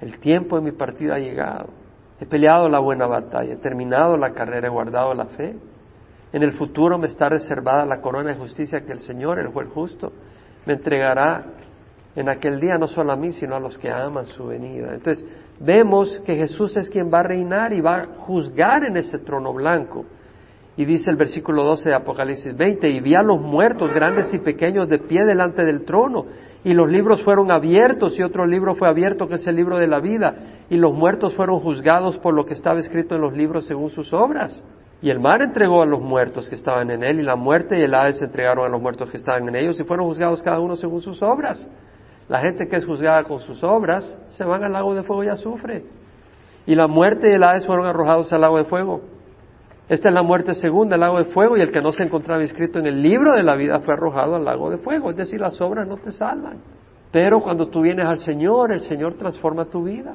El 0.00 0.18
tiempo 0.18 0.56
de 0.56 0.62
mi 0.62 0.72
partida 0.72 1.14
ha 1.14 1.18
llegado. 1.20 1.68
He 2.20 2.26
peleado 2.26 2.68
la 2.68 2.80
buena 2.80 3.06
batalla, 3.06 3.52
he 3.52 3.56
terminado 3.56 4.16
la 4.16 4.32
carrera, 4.32 4.66
he 4.66 4.70
guardado 4.70 5.14
la 5.14 5.26
fe. 5.26 5.54
En 6.32 6.42
el 6.42 6.54
futuro 6.54 6.98
me 6.98 7.06
está 7.06 7.28
reservada 7.28 7.86
la 7.86 8.00
corona 8.00 8.30
de 8.30 8.36
justicia 8.36 8.80
que 8.80 8.92
el 8.92 9.00
Señor, 9.00 9.38
el 9.38 9.48
juez 9.48 9.68
justo, 9.72 10.12
me 10.66 10.72
entregará 10.72 11.44
en 12.16 12.28
aquel 12.28 12.58
día 12.58 12.78
no 12.78 12.88
solo 12.88 13.12
a 13.12 13.16
mí, 13.16 13.30
sino 13.30 13.54
a 13.54 13.60
los 13.60 13.78
que 13.78 13.92
aman 13.92 14.26
su 14.26 14.46
venida. 14.46 14.92
Entonces, 14.92 15.24
vemos 15.60 16.20
que 16.26 16.34
Jesús 16.34 16.76
es 16.76 16.90
quien 16.90 17.12
va 17.12 17.20
a 17.20 17.24
reinar 17.24 17.72
y 17.72 17.80
va 17.80 17.96
a 17.96 18.06
juzgar 18.18 18.84
en 18.84 18.96
ese 18.96 19.18
trono 19.20 19.52
blanco. 19.52 20.04
Y 20.76 20.86
dice 20.86 21.10
el 21.10 21.16
versículo 21.16 21.64
12 21.64 21.90
de 21.90 21.94
Apocalipsis 21.94 22.56
20, 22.56 22.88
y 22.88 23.00
vi 23.00 23.14
a 23.14 23.22
los 23.22 23.38
muertos, 23.38 23.92
grandes 23.92 24.32
y 24.32 24.38
pequeños, 24.38 24.88
de 24.88 24.98
pie 24.98 25.24
delante 25.24 25.64
del 25.64 25.84
trono, 25.84 26.24
y 26.64 26.72
los 26.72 26.88
libros 26.88 27.22
fueron 27.22 27.50
abiertos, 27.50 28.18
y 28.18 28.22
otro 28.22 28.46
libro 28.46 28.74
fue 28.74 28.88
abierto, 28.88 29.28
que 29.28 29.34
es 29.34 29.46
el 29.46 29.56
libro 29.56 29.76
de 29.76 29.86
la 29.86 30.00
vida, 30.00 30.34
y 30.70 30.76
los 30.76 30.94
muertos 30.94 31.34
fueron 31.34 31.60
juzgados 31.60 32.18
por 32.18 32.32
lo 32.32 32.46
que 32.46 32.54
estaba 32.54 32.80
escrito 32.80 33.14
en 33.14 33.20
los 33.20 33.34
libros 33.34 33.66
según 33.66 33.90
sus 33.90 34.14
obras. 34.14 34.64
Y 35.02 35.10
el 35.10 35.20
mar 35.20 35.42
entregó 35.42 35.82
a 35.82 35.86
los 35.86 36.00
muertos 36.00 36.48
que 36.48 36.54
estaban 36.54 36.90
en 36.90 37.02
él, 37.02 37.20
y 37.20 37.22
la 37.22 37.36
muerte 37.36 37.78
y 37.78 37.82
el 37.82 37.94
Hades 37.94 38.22
entregaron 38.22 38.64
a 38.64 38.70
los 38.70 38.80
muertos 38.80 39.10
que 39.10 39.18
estaban 39.18 39.46
en 39.48 39.56
ellos, 39.56 39.78
y 39.78 39.84
fueron 39.84 40.06
juzgados 40.06 40.42
cada 40.42 40.58
uno 40.58 40.76
según 40.76 41.02
sus 41.02 41.20
obras. 41.22 41.68
La 42.28 42.38
gente 42.38 42.66
que 42.66 42.76
es 42.76 42.86
juzgada 42.86 43.24
con 43.24 43.40
sus 43.40 43.62
obras 43.62 44.16
se 44.30 44.44
van 44.44 44.64
al 44.64 44.72
lago 44.72 44.94
de 44.94 45.02
fuego 45.02 45.24
y 45.24 45.28
azufre. 45.28 45.84
Y 46.64 46.74
la 46.74 46.86
muerte 46.86 47.28
y 47.28 47.34
el 47.34 47.42
Hades 47.42 47.66
fueron 47.66 47.84
arrojados 47.84 48.32
al 48.32 48.40
lago 48.40 48.56
de 48.56 48.64
fuego. 48.64 49.02
Esta 49.92 50.08
es 50.08 50.14
la 50.14 50.22
muerte 50.22 50.54
segunda, 50.54 50.94
el 50.94 51.02
lago 51.02 51.18
de 51.18 51.26
fuego, 51.26 51.54
y 51.54 51.60
el 51.60 51.70
que 51.70 51.82
no 51.82 51.92
se 51.92 52.04
encontraba 52.04 52.40
inscrito 52.40 52.78
en 52.78 52.86
el 52.86 53.02
libro 53.02 53.32
de 53.32 53.42
la 53.42 53.54
vida 53.54 53.78
fue 53.80 53.92
arrojado 53.92 54.36
al 54.36 54.42
lago 54.46 54.70
de 54.70 54.78
fuego. 54.78 55.10
Es 55.10 55.16
decir, 55.16 55.38
las 55.38 55.60
obras 55.60 55.86
no 55.86 55.98
te 55.98 56.12
salvan. 56.12 56.62
Pero 57.10 57.42
cuando 57.42 57.68
tú 57.68 57.82
vienes 57.82 58.06
al 58.06 58.16
Señor, 58.16 58.72
el 58.72 58.80
Señor 58.80 59.18
transforma 59.18 59.66
tu 59.66 59.84
vida. 59.84 60.14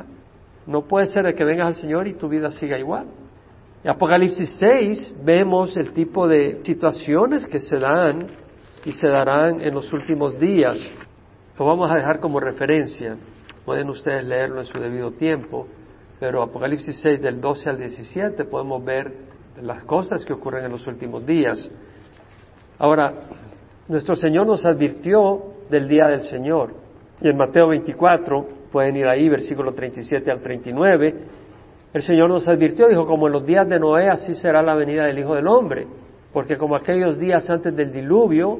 No 0.65 0.87
puede 0.87 1.05
ser 1.05 1.31
que 1.35 1.43
vengas 1.43 1.67
al 1.67 1.75
Señor 1.75 2.07
y 2.07 2.15
tu 2.15 2.27
vida 2.27 2.49
siga 2.49 2.79
igual. 2.79 3.05
En 3.83 3.91
Apocalipsis 3.91 4.57
6 4.59 5.13
vemos 5.23 5.77
el 5.77 5.93
tipo 5.93 6.27
de 6.27 6.59
situaciones 6.63 7.45
que 7.45 7.59
se 7.59 7.77
dan 7.77 8.29
y 8.83 8.93
se 8.93 9.07
darán 9.07 9.61
en 9.61 9.75
los 9.75 9.93
últimos 9.93 10.39
días. 10.39 10.79
Lo 11.59 11.67
vamos 11.67 11.91
a 11.91 11.93
dejar 11.93 12.19
como 12.19 12.39
referencia. 12.39 13.15
Pueden 13.63 13.91
ustedes 13.91 14.23
leerlo 14.23 14.59
en 14.59 14.65
su 14.65 14.79
debido 14.79 15.11
tiempo, 15.11 15.67
pero 16.19 16.41
Apocalipsis 16.41 16.99
6 16.99 17.21
del 17.21 17.39
12 17.39 17.69
al 17.69 17.77
17 17.77 18.43
podemos 18.45 18.83
ver 18.83 19.36
las 19.61 19.83
cosas 19.83 20.23
que 20.25 20.33
ocurren 20.33 20.65
en 20.65 20.71
los 20.71 20.85
últimos 20.87 21.25
días. 21.25 21.69
Ahora, 22.77 23.13
nuestro 23.87 24.15
Señor 24.15 24.45
nos 24.45 24.65
advirtió 24.65 25.41
del 25.69 25.87
día 25.87 26.07
del 26.07 26.21
Señor. 26.21 26.73
Y 27.21 27.29
en 27.29 27.37
Mateo 27.37 27.69
24, 27.69 28.47
pueden 28.71 28.95
ir 28.95 29.07
ahí, 29.07 29.27
versículo 29.29 29.71
37 29.71 30.29
al 30.29 30.41
39, 30.41 31.15
El 31.93 32.01
Señor 32.01 32.29
nos 32.29 32.47
advirtió, 32.47 32.87
dijo, 32.87 33.05
como 33.07 33.27
en 33.27 33.33
los 33.33 33.45
días 33.45 33.67
de 33.67 33.79
Noé, 33.79 34.09
así 34.09 34.35
será 34.35 34.61
la 34.61 34.75
venida 34.75 35.05
del 35.05 35.17
Hijo 35.17 35.33
del 35.33 35.47
Hombre, 35.47 35.87
porque 36.31 36.57
como 36.57 36.75
aquellos 36.75 37.17
días 37.17 37.49
antes 37.49 37.75
del 37.75 37.91
diluvio, 37.91 38.59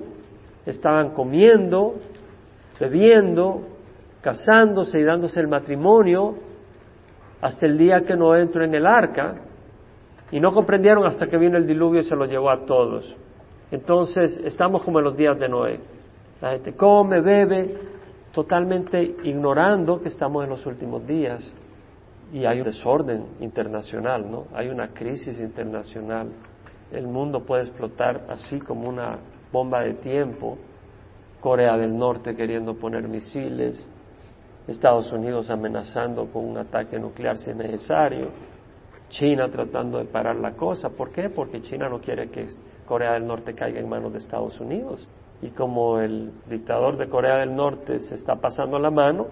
estaban 0.65 1.11
comiendo, 1.11 1.95
bebiendo, 2.79 3.61
casándose 4.21 4.99
y 4.99 5.03
dándose 5.03 5.39
el 5.39 5.47
matrimonio, 5.47 6.35
hasta 7.41 7.67
el 7.67 7.77
día 7.77 8.01
que 8.01 8.15
Noé 8.15 8.41
entró 8.41 8.63
en 8.63 8.73
el 8.73 8.87
arca, 8.87 9.35
y 10.31 10.39
no 10.39 10.51
comprendieron 10.51 11.05
hasta 11.05 11.27
que 11.27 11.37
vino 11.37 11.57
el 11.57 11.65
diluvio 11.65 12.01
y 12.01 12.03
se 12.03 12.15
lo 12.15 12.25
llevó 12.25 12.49
a 12.49 12.65
todos. 12.65 13.15
Entonces 13.71 14.39
estamos 14.43 14.83
como 14.83 14.99
en 14.99 15.05
los 15.05 15.17
días 15.17 15.37
de 15.39 15.49
Noé. 15.49 15.79
La 16.41 16.51
gente 16.51 16.73
come, 16.73 17.21
bebe, 17.21 17.75
totalmente 18.31 19.01
ignorando 19.23 20.01
que 20.01 20.09
estamos 20.09 20.43
en 20.43 20.49
los 20.51 20.65
últimos 20.65 21.05
días 21.07 21.51
y 22.31 22.45
hay 22.45 22.59
un 22.59 22.65
desorden 22.65 23.25
internacional, 23.39 24.29
¿no? 24.29 24.45
Hay 24.53 24.69
una 24.69 24.89
crisis 24.89 25.39
internacional. 25.39 26.29
El 26.91 27.07
mundo 27.07 27.43
puede 27.43 27.63
explotar 27.63 28.25
así 28.29 28.59
como 28.59 28.89
una 28.89 29.17
bomba 29.51 29.81
de 29.81 29.93
tiempo. 29.95 30.57
Corea 31.39 31.77
del 31.77 31.97
Norte 31.97 32.35
queriendo 32.35 32.75
poner 32.75 33.07
misiles, 33.07 33.85
Estados 34.67 35.11
Unidos 35.13 35.49
amenazando 35.49 36.25
con 36.25 36.45
un 36.45 36.57
ataque 36.57 36.99
nuclear 36.99 37.37
si 37.37 37.51
es 37.51 37.55
necesario, 37.55 38.29
China 39.09 39.49
tratando 39.49 39.99
de 39.99 40.05
parar 40.05 40.35
la 40.35 40.53
cosa. 40.53 40.89
¿Por 40.89 41.11
qué? 41.11 41.29
Porque 41.29 41.61
China 41.61 41.89
no 41.89 41.99
quiere 41.99 42.29
que 42.29 42.47
Corea 42.85 43.13
del 43.13 43.25
Norte 43.25 43.53
caiga 43.53 43.79
en 43.79 43.89
manos 43.89 44.11
de 44.11 44.19
Estados 44.19 44.59
Unidos. 44.59 45.07
Y 45.41 45.49
como 45.51 45.99
el 45.99 46.31
dictador 46.49 46.97
de 46.97 47.07
Corea 47.07 47.37
del 47.37 47.55
Norte 47.55 47.99
se 47.99 48.15
está 48.15 48.35
pasando 48.35 48.79
la 48.79 48.89
mano, 48.89 49.27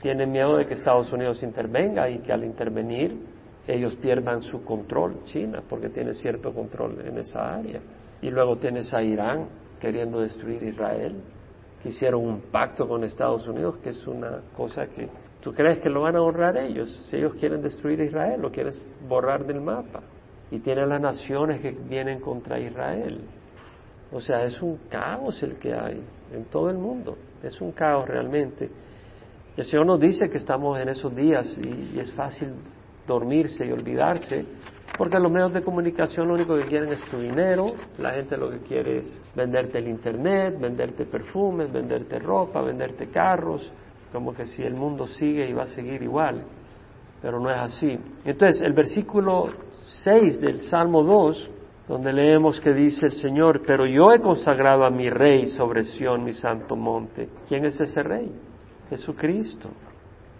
tiene 0.00 0.26
miedo 0.26 0.56
de 0.56 0.66
que 0.66 0.74
Estados 0.74 1.12
Unidos 1.12 1.42
intervenga 1.42 2.08
y 2.08 2.18
que 2.18 2.32
al 2.32 2.44
intervenir 2.44 3.18
ellos 3.66 3.96
pierdan 3.96 4.42
su 4.42 4.64
control, 4.64 5.24
China, 5.24 5.62
porque 5.68 5.88
tiene 5.88 6.14
cierto 6.14 6.52
control 6.52 7.00
en 7.06 7.18
esa 7.18 7.54
área. 7.54 7.80
Y 8.20 8.30
luego 8.30 8.56
tienes 8.56 8.92
a 8.92 9.02
Irán 9.02 9.48
queriendo 9.80 10.20
destruir 10.20 10.62
Israel, 10.62 11.16
que 11.82 11.90
hicieron 11.90 12.24
un 12.26 12.40
pacto 12.50 12.88
con 12.88 13.04
Estados 13.04 13.46
Unidos, 13.46 13.78
que 13.78 13.90
es 13.90 14.06
una 14.06 14.40
cosa 14.56 14.86
que 14.86 15.08
tú 15.44 15.52
crees 15.52 15.78
que 15.80 15.90
lo 15.90 16.00
van 16.00 16.16
a 16.16 16.22
honrar 16.22 16.56
ellos, 16.56 16.88
si 17.10 17.16
ellos 17.16 17.34
quieren 17.34 17.60
destruir 17.60 18.00
Israel, 18.00 18.40
lo 18.40 18.50
quieren 18.50 18.72
borrar 19.06 19.44
del 19.44 19.60
mapa. 19.60 20.00
Y 20.50 20.60
tienen 20.60 20.88
las 20.88 21.00
naciones 21.00 21.60
que 21.60 21.70
vienen 21.70 22.20
contra 22.20 22.58
Israel. 22.58 23.20
O 24.10 24.20
sea, 24.20 24.42
es 24.44 24.60
un 24.62 24.78
caos 24.88 25.42
el 25.42 25.58
que 25.58 25.74
hay 25.74 26.02
en 26.32 26.44
todo 26.46 26.70
el 26.70 26.78
mundo, 26.78 27.18
es 27.42 27.60
un 27.60 27.72
caos 27.72 28.08
realmente. 28.08 28.70
El 29.54 29.64
Señor 29.66 29.84
nos 29.84 30.00
dice 30.00 30.30
que 30.30 30.38
estamos 30.38 30.80
en 30.80 30.88
esos 30.88 31.14
días 31.14 31.58
y, 31.58 31.98
es 31.98 32.10
fácil 32.12 32.54
dormirse 33.06 33.66
y 33.66 33.70
olvidarse, 33.70 34.46
porque 34.96 35.18
los 35.18 35.30
medios 35.30 35.52
de 35.52 35.62
comunicación 35.62 36.26
lo 36.26 36.34
único 36.34 36.56
que 36.56 36.64
quieren 36.64 36.90
es 36.92 37.04
tu 37.10 37.18
dinero, 37.18 37.72
la 37.98 38.12
gente 38.12 38.36
lo 38.38 38.50
que 38.50 38.60
quiere 38.60 38.98
es 38.98 39.22
venderte 39.34 39.78
el 39.78 39.88
Internet, 39.88 40.58
venderte 40.58 41.04
perfumes, 41.04 41.70
venderte 41.70 42.18
ropa, 42.18 42.62
venderte 42.62 43.08
carros, 43.08 43.70
como 44.14 44.32
que 44.32 44.44
si 44.44 44.62
el 44.62 44.74
mundo 44.74 45.08
sigue 45.08 45.50
y 45.50 45.52
va 45.52 45.64
a 45.64 45.66
seguir 45.66 46.00
igual, 46.00 46.44
pero 47.20 47.40
no 47.40 47.50
es 47.50 47.58
así. 47.58 47.98
Entonces, 48.24 48.62
el 48.62 48.72
versículo 48.72 49.48
6 50.04 50.40
del 50.40 50.60
Salmo 50.60 51.02
2 51.02 51.50
donde 51.88 52.12
leemos 52.12 52.60
que 52.60 52.72
dice 52.72 53.06
el 53.06 53.12
Señor, 53.12 53.60
pero 53.66 53.84
yo 53.86 54.12
he 54.12 54.20
consagrado 54.20 54.84
a 54.84 54.90
mi 54.90 55.10
rey 55.10 55.48
sobre 55.48 55.82
Sión, 55.82 56.22
mi 56.24 56.32
santo 56.32 56.76
monte. 56.76 57.28
¿Quién 57.48 57.64
es 57.66 57.78
ese 57.78 58.02
rey? 58.02 58.30
Jesucristo. 58.88 59.68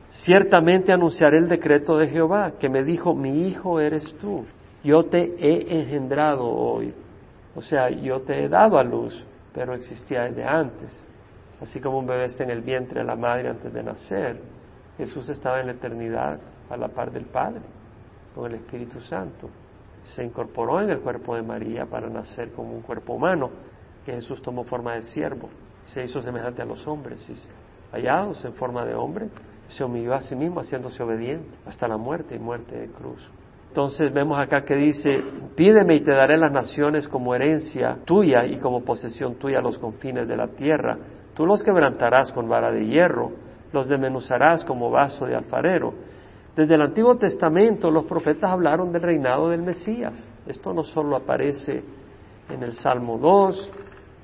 Ciertamente 0.09 0.93
anunciaré 0.93 1.39
el 1.39 1.49
decreto 1.49 1.99
de 1.99 2.07
Jehová, 2.07 2.53
que 2.59 2.69
me 2.69 2.85
dijo, 2.85 3.13
mi 3.15 3.49
hijo 3.49 3.81
eres 3.81 4.05
tú, 4.21 4.47
yo 4.85 5.05
te 5.05 5.35
he 5.39 5.81
engendrado 5.81 6.47
hoy. 6.47 6.95
O 7.57 7.61
sea, 7.61 7.91
yo 7.91 8.21
te 8.21 8.45
he 8.45 8.49
dado 8.49 8.79
a 8.79 8.85
luz, 8.85 9.23
pero 9.53 9.75
existía 9.75 10.23
desde 10.23 10.45
antes. 10.45 11.05
Así 11.61 11.81
como 11.81 11.99
un 11.99 12.07
bebé 12.07 12.25
está 12.25 12.45
en 12.45 12.51
el 12.51 12.63
vientre 12.63 13.01
de 13.01 13.07
la 13.07 13.17
madre 13.17 13.49
antes 13.49 13.73
de 13.73 13.83
nacer, 13.83 14.41
Jesús 14.97 15.29
estaba 15.29 15.61
en 15.61 15.67
la 15.67 15.73
eternidad 15.73 16.39
a 16.71 16.77
la 16.77 16.89
par 16.89 17.11
del 17.11 17.27
Padre, 17.27 17.63
con 18.35 18.51
el 18.51 18.57
Espíritu 18.57 19.01
Santo 19.01 19.49
se 20.05 20.23
incorporó 20.23 20.81
en 20.81 20.91
el 20.91 21.01
cuerpo 21.01 21.35
de 21.35 21.43
María 21.43 21.87
para 21.87 22.09
nacer 22.09 22.53
como 22.53 22.73
un 22.73 22.83
cuerpo 22.83 23.15
humano, 23.15 23.51
que 24.05 24.13
Jesús 24.13 24.43
tomó 24.43 24.65
forma 24.65 24.95
de 24.95 25.03
siervo, 25.03 25.49
se 25.87 26.05
hizo 26.05 26.21
semejante 26.21 26.63
a 26.63 26.67
los 26.67 26.87
hombres, 26.87 27.29
y 27.29 27.95
hallados 27.95 28.45
en 28.45 28.53
forma 28.55 28.85
de 28.85 28.95
hombre, 28.95 29.29
se 29.69 29.83
humilló 29.83 30.15
a 30.15 30.21
sí 30.21 30.37
mismo 30.37 30.61
haciéndose 30.61 31.03
obediente 31.03 31.49
hasta 31.65 31.89
la 31.89 31.97
muerte 31.97 32.35
y 32.35 32.39
muerte 32.39 32.79
de 32.79 32.89
cruz. 32.89 33.31
Entonces 33.69 34.13
vemos 34.13 34.39
acá 34.39 34.63
que 34.63 34.77
dice, 34.77 35.25
pídeme 35.57 35.97
y 35.97 36.05
te 36.05 36.13
daré 36.13 36.37
las 36.37 36.53
naciones 36.53 37.09
como 37.09 37.35
herencia 37.35 37.99
tuya 38.05 38.45
y 38.45 38.59
como 38.59 38.85
posesión 38.85 39.37
tuya 39.37 39.61
los 39.61 39.79
confines 39.79 40.29
de 40.29 40.37
la 40.37 40.49
tierra. 40.49 40.97
Tú 41.35 41.47
los 41.47 41.63
quebrantarás 41.63 42.33
con 42.33 42.49
vara 42.49 42.71
de 42.71 42.87
hierro, 42.87 43.33
los 43.73 43.89
desmenuzarás 43.89 44.65
como 44.65 44.91
vaso 44.91 45.27
de 45.27 45.35
alfarero 45.35 45.95
desde 46.57 46.77
el 46.77 46.83
Antiguo 46.83 47.17
Testamento 47.17 47.91
los 47.91 48.05
profetas 48.05 48.53
hablaron 48.53 48.93
del 48.93 49.03
reinado 49.03 49.49
del 49.49 49.63
Mesías. 49.63 50.15
Esto 50.47 50.73
no 50.73 50.85
solo 50.85 51.17
aparece 51.17 51.83
en 52.49 52.63
el 52.63 52.75
Salmo 52.75 53.19
2 53.19 53.73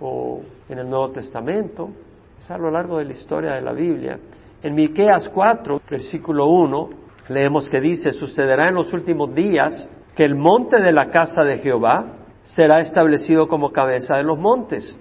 o 0.01 0.40
en 0.68 0.79
el 0.79 0.88
Nuevo 0.88 1.11
Testamento, 1.11 1.90
es 2.38 2.49
a 2.51 2.57
lo 2.57 2.70
largo 2.70 2.99
de 2.99 3.07
la 3.07 3.12
historia 3.12 3.53
de 3.55 3.62
la 3.62 3.73
Biblia. 3.73 4.18
En 4.62 4.75
Miqueas 4.75 5.29
4, 5.29 5.83
versículo 5.90 6.46
1, 6.46 6.90
leemos 7.31 7.68
que 7.68 7.81
dice, 7.81 8.12
sucederá 8.12 8.68
en 8.68 8.75
los 8.75 8.92
últimos 8.92 9.35
días 9.35 9.88
que 10.14 10.25
el 10.25 10.37
monte 10.37 10.81
de 10.81 10.92
la 10.92 11.11
casa 11.11 11.42
de 11.42 11.59
Jehová 11.59 12.05
será 12.42 12.79
establecido 12.79 13.49
como 13.49 13.73
cabeza 13.73 14.16
de 14.16 14.23
los 14.23 14.38
montes. 14.38 14.96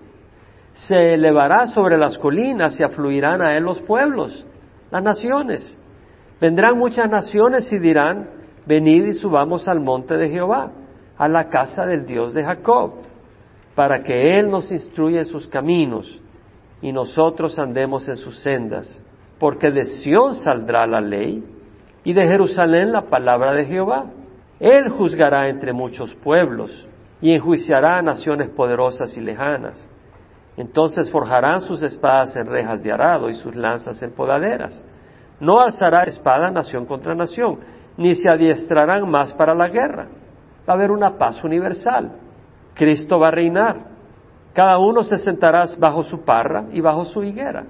Se 0.74 1.14
elevará 1.14 1.68
sobre 1.68 1.98
las 1.98 2.18
colinas 2.18 2.80
y 2.80 2.84
afluirán 2.84 3.42
a 3.42 3.58
él 3.58 3.64
los 3.64 3.82
pueblos, 3.82 4.46
las 4.92 5.04
naciones. 5.04 5.78
Vendrán 6.40 6.78
muchas 6.78 7.10
naciones 7.10 7.72
y 7.74 7.80
dirán, 7.80 8.30
venid 8.66 9.06
y 9.06 9.14
subamos 9.14 9.68
al 9.68 9.80
monte 9.80 10.16
de 10.16 10.30
Jehová, 10.30 10.72
a 11.18 11.28
la 11.28 11.50
casa 11.50 11.86
del 11.86 12.06
Dios 12.06 12.34
de 12.34 12.44
Jacob, 12.44 12.94
para 13.76 14.02
que 14.04 14.40
Él 14.40 14.50
nos 14.50 14.72
instruya 14.72 15.20
en 15.20 15.26
sus 15.26 15.48
caminos 15.48 16.22
y 16.82 16.92
nosotros 16.94 17.60
andemos 17.60 18.08
en 18.08 18.18
sus 18.18 18.40
sendas, 18.40 19.02
porque 19.38 19.72
de 19.72 19.86
Sión 19.86 20.36
saldrá 20.36 20.88
la 20.88 21.02
ley 21.02 21.44
y 22.04 22.14
de 22.14 22.26
Jerusalén 22.26 22.92
la 22.92 23.04
palabra 23.04 23.54
de 23.54 23.66
Jehová. 23.66 24.06
Él 24.60 24.90
juzgará 24.90 25.50
entre 25.50 25.74
muchos 25.74 26.14
pueblos 26.16 26.88
y 27.22 27.32
enjuiciará 27.34 27.98
a 27.98 28.02
naciones 28.02 28.50
poderosas 28.50 29.16
y 29.18 29.22
lejanas. 29.22 29.88
Entonces 30.60 31.10
forjarán 31.10 31.62
sus 31.62 31.82
espadas 31.82 32.36
en 32.36 32.46
rejas 32.46 32.84
de 32.84 32.92
arado 32.92 33.32
y 33.32 33.34
sus 33.34 33.56
lanzas 33.56 34.00
en 34.04 34.12
podaderas 34.12 34.84
no 35.40 35.60
alzará 35.60 36.04
espada 36.04 36.52
nación 36.52 36.86
contra 36.86 37.16
nación, 37.16 37.60
ni 37.98 38.16
se 38.16 38.30
adiestrarán 38.30 39.10
más 39.10 39.34
para 39.34 39.56
la 39.56 39.70
guerra. 39.70 40.08
Va 40.68 40.74
a 40.74 40.76
haber 40.76 40.92
una 40.92 41.18
paz 41.18 41.44
universal. 41.44 42.12
Cristo 42.74 43.20
va 43.20 43.30
a 43.30 43.32
reinar. 43.32 43.88
Cada 44.54 44.78
uno 44.78 45.04
se 45.04 45.18
sentará 45.18 45.66
bajo 45.78 46.04
su 46.04 46.24
parra 46.24 46.66
y 46.72 46.82
bajo 46.82 47.06
su 47.06 47.24
higuera. 47.24 47.66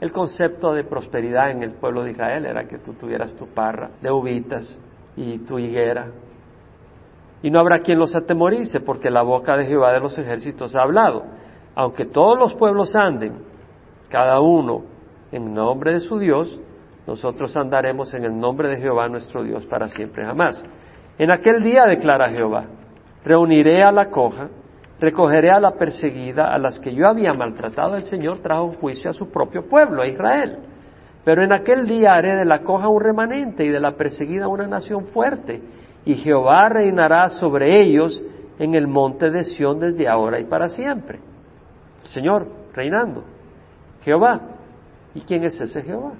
El 0.00 0.12
concepto 0.12 0.72
de 0.72 0.84
prosperidad 0.84 1.50
en 1.50 1.62
el 1.62 1.74
pueblo 1.74 2.02
de 2.02 2.10
Israel 2.10 2.46
era 2.46 2.64
que 2.64 2.78
tú 2.78 2.94
tuvieras 2.94 3.34
tu 3.34 3.46
parra 3.46 3.90
de 4.00 4.10
uvitas 4.10 4.78
y 5.16 5.38
tu 5.38 5.58
higuera. 5.58 6.08
Y 7.42 7.50
no 7.50 7.58
habrá 7.58 7.80
quien 7.80 7.98
los 7.98 8.14
atemorice, 8.14 8.80
porque 8.80 9.10
la 9.10 9.22
boca 9.22 9.56
de 9.56 9.66
Jehová 9.66 9.92
de 9.92 10.00
los 10.00 10.16
ejércitos 10.18 10.76
ha 10.76 10.82
hablado. 10.82 11.24
Aunque 11.74 12.04
todos 12.04 12.38
los 12.38 12.54
pueblos 12.54 12.94
anden, 12.94 13.34
cada 14.08 14.40
uno 14.40 14.82
en 15.30 15.54
nombre 15.54 15.92
de 15.92 16.00
su 16.00 16.18
Dios, 16.18 16.60
nosotros 17.06 17.56
andaremos 17.56 18.12
en 18.14 18.24
el 18.24 18.38
nombre 18.38 18.68
de 18.68 18.76
Jehová 18.76 19.08
nuestro 19.08 19.42
Dios 19.42 19.66
para 19.66 19.88
siempre 19.88 20.24
jamás. 20.24 20.62
En 21.18 21.30
aquel 21.30 21.62
día, 21.62 21.86
declara 21.86 22.28
Jehová, 22.30 22.66
reuniré 23.24 23.82
a 23.82 23.90
la 23.90 24.10
coja, 24.10 24.48
recogeré 25.00 25.50
a 25.50 25.60
la 25.60 25.72
perseguida, 25.72 26.52
a 26.52 26.58
las 26.58 26.78
que 26.78 26.94
yo 26.94 27.08
había 27.08 27.32
maltratado, 27.32 27.96
el 27.96 28.04
Señor 28.04 28.40
trajo 28.40 28.64
un 28.64 28.74
juicio 28.74 29.10
a 29.10 29.14
su 29.14 29.30
propio 29.30 29.66
pueblo, 29.68 30.02
a 30.02 30.06
Israel. 30.06 30.58
Pero 31.24 31.42
en 31.42 31.52
aquel 31.52 31.86
día 31.86 32.14
haré 32.14 32.36
de 32.36 32.44
la 32.44 32.60
coja 32.60 32.88
un 32.88 33.00
remanente 33.00 33.64
y 33.64 33.68
de 33.68 33.80
la 33.80 33.92
perseguida 33.92 34.48
una 34.48 34.66
nación 34.66 35.06
fuerte, 35.06 35.62
y 36.04 36.16
Jehová 36.16 36.68
reinará 36.68 37.28
sobre 37.30 37.80
ellos 37.80 38.22
en 38.58 38.74
el 38.74 38.86
monte 38.86 39.30
de 39.30 39.44
Sión 39.44 39.80
desde 39.80 40.08
ahora 40.08 40.38
y 40.38 40.44
para 40.44 40.68
siempre. 40.68 41.31
Señor 42.04 42.46
reinando. 42.74 43.24
Jehová. 44.02 44.40
¿Y 45.14 45.20
quién 45.20 45.44
es 45.44 45.60
ese 45.60 45.82
Jehová? 45.82 46.12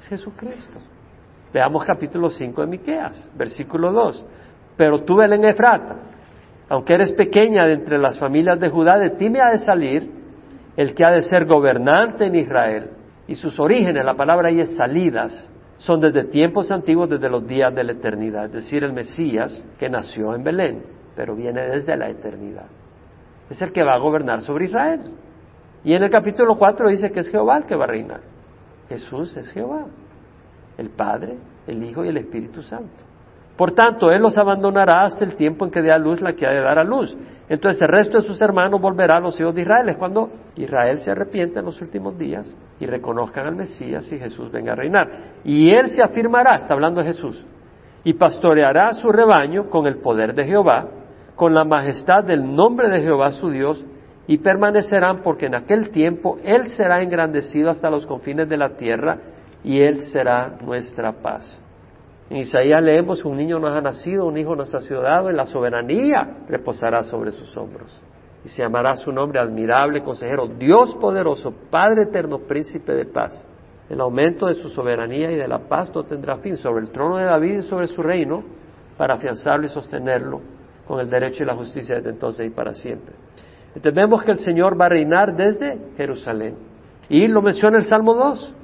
es 0.00 0.08
Jesucristo. 0.08 0.78
Veamos 1.52 1.84
capítulo 1.84 2.28
5 2.28 2.60
de 2.60 2.66
Miqueas, 2.66 3.30
versículo 3.34 3.92
2. 3.92 4.24
Pero 4.76 5.02
tú, 5.04 5.16
Belén 5.16 5.44
Efrata, 5.44 5.96
aunque 6.68 6.94
eres 6.94 7.12
pequeña 7.12 7.64
de 7.66 7.74
entre 7.74 7.98
las 7.98 8.18
familias 8.18 8.60
de 8.60 8.68
Judá, 8.68 8.98
de 8.98 9.10
ti 9.10 9.30
me 9.30 9.40
ha 9.40 9.50
de 9.50 9.58
salir 9.58 10.10
el 10.76 10.94
que 10.94 11.04
ha 11.04 11.12
de 11.12 11.22
ser 11.22 11.46
gobernante 11.46 12.26
en 12.26 12.34
Israel. 12.34 12.90
Y 13.26 13.34
sus 13.36 13.58
orígenes, 13.58 14.04
la 14.04 14.14
palabra 14.14 14.48
ahí 14.48 14.60
es 14.60 14.76
salidas, 14.76 15.50
son 15.78 16.00
desde 16.00 16.24
tiempos 16.24 16.70
antiguos, 16.70 17.08
desde 17.08 17.28
los 17.28 17.46
días 17.46 17.74
de 17.74 17.84
la 17.84 17.92
eternidad, 17.92 18.46
es 18.46 18.52
decir, 18.52 18.84
el 18.84 18.92
Mesías 18.92 19.64
que 19.78 19.88
nació 19.88 20.34
en 20.34 20.44
Belén, 20.44 20.82
pero 21.14 21.34
viene 21.34 21.62
desde 21.68 21.96
la 21.96 22.08
eternidad. 22.08 22.66
Es 23.50 23.62
el 23.62 23.72
que 23.72 23.82
va 23.82 23.94
a 23.94 23.98
gobernar 23.98 24.42
sobre 24.42 24.66
Israel. 24.66 25.12
Y 25.84 25.94
en 25.94 26.02
el 26.02 26.10
capítulo 26.10 26.56
4 26.56 26.88
dice 26.88 27.10
que 27.10 27.20
es 27.20 27.30
Jehová 27.30 27.58
el 27.58 27.64
que 27.64 27.76
va 27.76 27.84
a 27.84 27.88
reinar. 27.88 28.20
Jesús 28.88 29.36
es 29.36 29.50
Jehová, 29.52 29.86
el 30.78 30.90
Padre, 30.90 31.36
el 31.66 31.82
Hijo 31.82 32.04
y 32.04 32.08
el 32.08 32.16
Espíritu 32.16 32.62
Santo. 32.62 33.04
Por 33.56 33.72
tanto, 33.72 34.10
Él 34.10 34.20
los 34.20 34.36
abandonará 34.36 35.04
hasta 35.04 35.24
el 35.24 35.34
tiempo 35.34 35.64
en 35.64 35.70
que 35.70 35.80
dé 35.80 35.90
a 35.90 35.98
luz 35.98 36.20
la 36.20 36.34
que 36.34 36.46
ha 36.46 36.50
de 36.50 36.60
dar 36.60 36.78
a 36.78 36.84
luz. 36.84 37.16
Entonces 37.48 37.80
el 37.80 37.88
resto 37.88 38.18
de 38.18 38.26
sus 38.26 38.40
hermanos 38.42 38.80
volverá 38.80 39.16
a 39.16 39.20
los 39.20 39.40
hijos 39.40 39.54
de 39.54 39.62
Israel. 39.62 39.88
Es 39.88 39.96
cuando 39.96 40.30
Israel 40.56 40.98
se 40.98 41.10
arrepiente 41.10 41.60
en 41.60 41.64
los 41.64 41.80
últimos 41.80 42.18
días 42.18 42.54
y 42.78 42.86
reconozcan 42.86 43.46
al 43.46 43.56
Mesías 43.56 44.10
y 44.12 44.18
Jesús 44.18 44.50
venga 44.52 44.72
a 44.72 44.76
reinar. 44.76 45.08
Y 45.42 45.70
Él 45.70 45.88
se 45.88 46.02
afirmará, 46.02 46.56
está 46.56 46.74
hablando 46.74 47.00
de 47.00 47.06
Jesús, 47.06 47.46
y 48.04 48.12
pastoreará 48.12 48.92
su 48.92 49.10
rebaño 49.10 49.70
con 49.70 49.86
el 49.86 49.98
poder 49.98 50.34
de 50.34 50.44
Jehová, 50.44 50.86
con 51.36 51.54
la 51.54 51.64
majestad 51.64 52.24
del 52.24 52.54
nombre 52.54 52.88
de 52.88 53.02
Jehová 53.02 53.30
su 53.32 53.50
Dios, 53.50 53.84
y 54.26 54.38
permanecerán 54.38 55.22
porque 55.22 55.46
en 55.46 55.54
aquel 55.54 55.90
tiempo 55.90 56.38
Él 56.42 56.66
será 56.68 57.02
engrandecido 57.02 57.70
hasta 57.70 57.90
los 57.90 58.06
confines 58.06 58.48
de 58.48 58.56
la 58.56 58.70
tierra 58.70 59.18
y 59.62 59.80
Él 59.80 60.00
será 60.12 60.58
nuestra 60.62 61.12
paz. 61.12 61.62
En 62.28 62.38
Isaías 62.38 62.82
leemos, 62.82 63.24
un 63.24 63.36
niño 63.36 63.60
nos 63.60 63.70
ha 63.70 63.80
nacido, 63.80 64.26
un 64.26 64.36
hijo 64.36 64.56
nos 64.56 64.74
ha 64.74 64.80
sido 64.80 65.02
dado, 65.02 65.30
en 65.30 65.36
la 65.36 65.46
soberanía 65.46 66.38
reposará 66.48 67.04
sobre 67.04 67.30
sus 67.30 67.56
hombros. 67.56 68.02
Y 68.44 68.48
se 68.48 68.62
llamará 68.62 68.94
su 68.96 69.12
nombre 69.12 69.38
admirable, 69.38 70.02
consejero, 70.02 70.48
Dios 70.48 70.96
poderoso, 70.96 71.52
Padre 71.70 72.02
eterno, 72.02 72.40
príncipe 72.40 72.92
de 72.94 73.04
paz. 73.04 73.44
El 73.88 74.00
aumento 74.00 74.46
de 74.46 74.54
su 74.54 74.68
soberanía 74.68 75.30
y 75.30 75.36
de 75.36 75.46
la 75.46 75.60
paz 75.60 75.94
no 75.94 76.02
tendrá 76.02 76.38
fin 76.38 76.56
sobre 76.56 76.84
el 76.84 76.90
trono 76.90 77.16
de 77.16 77.26
David 77.26 77.58
y 77.58 77.62
sobre 77.62 77.86
su 77.86 78.02
reino, 78.02 78.42
para 78.96 79.14
afianzarlo 79.14 79.66
y 79.66 79.68
sostenerlo 79.68 80.55
con 80.86 81.00
el 81.00 81.10
derecho 81.10 81.42
y 81.42 81.46
la 81.46 81.54
justicia 81.54 81.96
desde 81.96 82.10
entonces 82.10 82.46
y 82.46 82.50
para 82.50 82.72
siempre. 82.72 83.14
Entonces 83.68 83.94
vemos 83.94 84.22
que 84.22 84.30
el 84.30 84.38
Señor 84.38 84.80
va 84.80 84.86
a 84.86 84.88
reinar 84.88 85.36
desde 85.36 85.78
Jerusalén. 85.96 86.56
Y 87.08 87.26
lo 87.28 87.42
menciona 87.42 87.76
el 87.76 87.84
Salmo 87.84 88.14
2. 88.14 88.54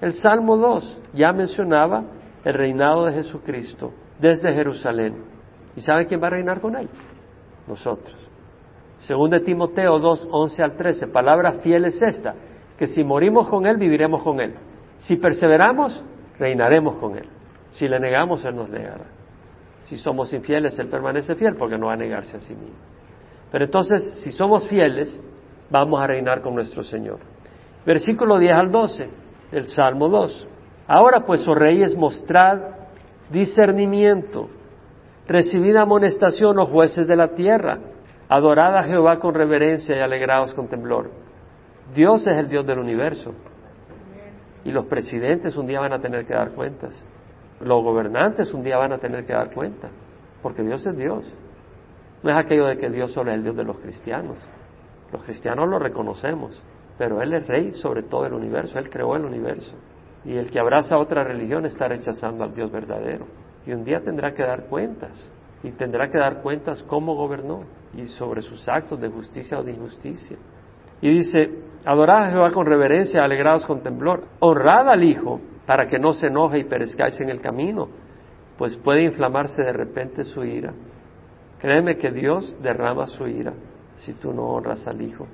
El 0.00 0.12
Salmo 0.12 0.56
2 0.56 1.00
ya 1.14 1.32
mencionaba 1.32 2.04
el 2.44 2.54
reinado 2.54 3.04
de 3.04 3.12
Jesucristo 3.12 3.92
desde 4.18 4.52
Jerusalén. 4.52 5.24
¿Y 5.76 5.80
sabe 5.80 6.06
quién 6.06 6.22
va 6.22 6.28
a 6.28 6.30
reinar 6.30 6.60
con 6.60 6.76
él? 6.76 6.88
Nosotros. 7.66 8.16
Según 8.98 9.30
de 9.30 9.40
Timoteo 9.40 9.98
2, 9.98 10.28
11 10.30 10.62
al 10.62 10.76
13, 10.76 11.08
palabra 11.08 11.54
fiel 11.54 11.84
es 11.86 12.00
esta, 12.00 12.34
que 12.78 12.86
si 12.86 13.02
morimos 13.02 13.48
con 13.48 13.66
él, 13.66 13.76
viviremos 13.76 14.22
con 14.22 14.40
él. 14.40 14.54
Si 14.98 15.16
perseveramos, 15.16 16.02
reinaremos 16.38 16.96
con 16.96 17.16
él. 17.16 17.28
Si 17.70 17.88
le 17.88 17.98
negamos, 17.98 18.44
él 18.44 18.54
nos 18.54 18.68
negará. 18.68 19.06
Si 19.82 19.98
somos 19.98 20.32
infieles, 20.32 20.78
él 20.78 20.88
permanece 20.88 21.34
fiel 21.34 21.56
porque 21.56 21.76
no 21.76 21.86
va 21.86 21.94
a 21.94 21.96
negarse 21.96 22.36
a 22.36 22.40
sí 22.40 22.54
mismo. 22.54 22.76
Pero 23.50 23.64
entonces, 23.64 24.20
si 24.22 24.32
somos 24.32 24.66
fieles, 24.68 25.20
vamos 25.70 26.00
a 26.00 26.06
reinar 26.06 26.40
con 26.40 26.54
nuestro 26.54 26.82
Señor. 26.82 27.18
Versículo 27.84 28.38
10 28.38 28.54
al 28.54 28.70
12 28.70 29.10
del 29.50 29.64
Salmo 29.68 30.08
2. 30.08 30.48
Ahora 30.86 31.24
pues, 31.26 31.46
oh 31.46 31.54
reyes, 31.54 31.96
mostrad 31.96 32.58
discernimiento, 33.30 34.48
recibid 35.26 35.76
amonestación, 35.76 36.58
oh 36.58 36.66
jueces 36.66 37.06
de 37.06 37.16
la 37.16 37.28
tierra, 37.28 37.78
adorad 38.28 38.76
a 38.76 38.84
Jehová 38.84 39.18
con 39.18 39.34
reverencia 39.34 39.96
y 39.96 40.00
alegraos 40.00 40.52
con 40.54 40.68
temblor. 40.68 41.10
Dios 41.94 42.26
es 42.26 42.36
el 42.36 42.48
Dios 42.48 42.66
del 42.66 42.78
universo. 42.78 43.34
Y 44.64 44.70
los 44.70 44.86
presidentes 44.86 45.56
un 45.56 45.66
día 45.66 45.80
van 45.80 45.92
a 45.92 46.00
tener 46.00 46.24
que 46.24 46.34
dar 46.34 46.52
cuentas. 46.52 47.04
Los 47.62 47.82
gobernantes 47.84 48.52
un 48.52 48.62
día 48.62 48.76
van 48.76 48.92
a 48.92 48.98
tener 48.98 49.24
que 49.24 49.32
dar 49.32 49.52
cuenta. 49.52 49.88
Porque 50.42 50.62
Dios 50.62 50.84
es 50.84 50.96
Dios. 50.96 51.32
No 52.22 52.30
es 52.30 52.36
aquello 52.36 52.66
de 52.66 52.76
que 52.76 52.90
Dios 52.90 53.12
solo 53.12 53.30
es 53.30 53.36
el 53.36 53.44
Dios 53.44 53.56
de 53.56 53.64
los 53.64 53.78
cristianos. 53.78 54.38
Los 55.12 55.22
cristianos 55.22 55.68
lo 55.68 55.78
reconocemos. 55.78 56.60
Pero 56.98 57.22
Él 57.22 57.32
es 57.32 57.46
rey 57.46 57.72
sobre 57.72 58.02
todo 58.02 58.26
el 58.26 58.32
universo. 58.32 58.78
Él 58.78 58.90
creó 58.90 59.14
el 59.14 59.24
universo. 59.24 59.76
Y 60.24 60.36
el 60.36 60.50
que 60.50 60.58
abraza 60.58 60.98
otra 60.98 61.22
religión 61.22 61.64
está 61.64 61.86
rechazando 61.86 62.42
al 62.42 62.52
Dios 62.52 62.70
verdadero. 62.70 63.26
Y 63.64 63.72
un 63.72 63.84
día 63.84 64.00
tendrá 64.00 64.34
que 64.34 64.42
dar 64.42 64.66
cuentas. 64.66 65.30
Y 65.62 65.70
tendrá 65.70 66.10
que 66.10 66.18
dar 66.18 66.42
cuentas 66.42 66.82
cómo 66.82 67.14
gobernó 67.14 67.62
y 67.94 68.06
sobre 68.06 68.42
sus 68.42 68.68
actos 68.68 69.00
de 69.00 69.08
justicia 69.08 69.58
o 69.58 69.62
de 69.62 69.72
injusticia. 69.72 70.36
Y 71.00 71.10
dice, 71.10 71.50
adorad 71.84 72.24
a 72.24 72.30
Jehová 72.30 72.50
con 72.50 72.66
reverencia, 72.66 73.22
alegrados 73.22 73.64
con 73.66 73.82
temblor, 73.82 74.24
honrad 74.40 74.88
al 74.88 75.04
Hijo 75.04 75.40
para 75.66 75.86
que 75.86 75.98
no 75.98 76.12
se 76.12 76.26
enoje 76.26 76.58
y 76.58 76.64
perezcáis 76.64 77.20
en 77.20 77.30
el 77.30 77.40
camino, 77.40 77.88
pues 78.58 78.76
puede 78.76 79.02
inflamarse 79.02 79.62
de 79.62 79.72
repente 79.72 80.24
su 80.24 80.44
ira. 80.44 80.72
Créeme 81.58 81.96
que 81.96 82.10
Dios 82.10 82.56
derrama 82.62 83.06
su 83.06 83.26
ira 83.26 83.54
si 83.94 84.14
tú 84.14 84.32
no 84.32 84.48
honras 84.48 84.86
al 84.86 85.00
Hijo. 85.00 85.26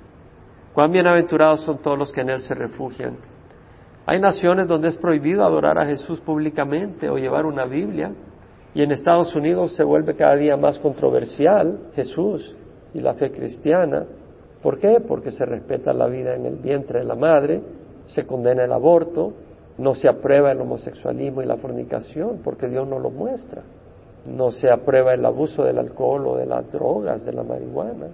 Cuán 0.74 0.92
bienaventurados 0.92 1.62
son 1.62 1.78
todos 1.78 1.98
los 1.98 2.12
que 2.12 2.20
en 2.20 2.30
Él 2.30 2.40
se 2.40 2.54
refugian. 2.54 3.16
Hay 4.06 4.20
naciones 4.20 4.68
donde 4.68 4.88
es 4.88 4.96
prohibido 4.96 5.44
adorar 5.44 5.78
a 5.78 5.86
Jesús 5.86 6.20
públicamente 6.20 7.08
o 7.10 7.16
llevar 7.18 7.46
una 7.46 7.64
Biblia, 7.64 8.12
y 8.74 8.82
en 8.82 8.92
Estados 8.92 9.34
Unidos 9.34 9.74
se 9.74 9.82
vuelve 9.82 10.14
cada 10.14 10.36
día 10.36 10.56
más 10.56 10.78
controversial 10.78 11.90
Jesús 11.94 12.54
y 12.94 13.00
la 13.00 13.14
fe 13.14 13.30
cristiana. 13.32 14.06
¿Por 14.62 14.78
qué? 14.78 14.98
Porque 15.06 15.30
se 15.30 15.44
respeta 15.44 15.92
la 15.92 16.06
vida 16.06 16.34
en 16.34 16.46
el 16.46 16.56
vientre 16.56 17.00
de 17.00 17.04
la 17.04 17.14
madre, 17.14 17.62
se 18.06 18.26
condena 18.26 18.64
el 18.64 18.72
aborto, 18.72 19.32
no 19.78 19.94
se 19.94 20.08
aprueba 20.08 20.50
el 20.50 20.60
homosexualismo 20.60 21.40
y 21.40 21.46
la 21.46 21.56
fornicación, 21.56 22.40
porque 22.42 22.68
Dios 22.68 22.86
no 22.86 22.98
lo 22.98 23.10
muestra. 23.10 23.62
No 24.26 24.50
se 24.50 24.70
aprueba 24.70 25.14
el 25.14 25.24
abuso 25.24 25.62
del 25.62 25.78
alcohol 25.78 26.26
o 26.26 26.36
de 26.36 26.46
las 26.46 26.70
drogas, 26.70 27.24
de 27.24 27.32
la 27.32 27.44
marihuana. 27.44 28.08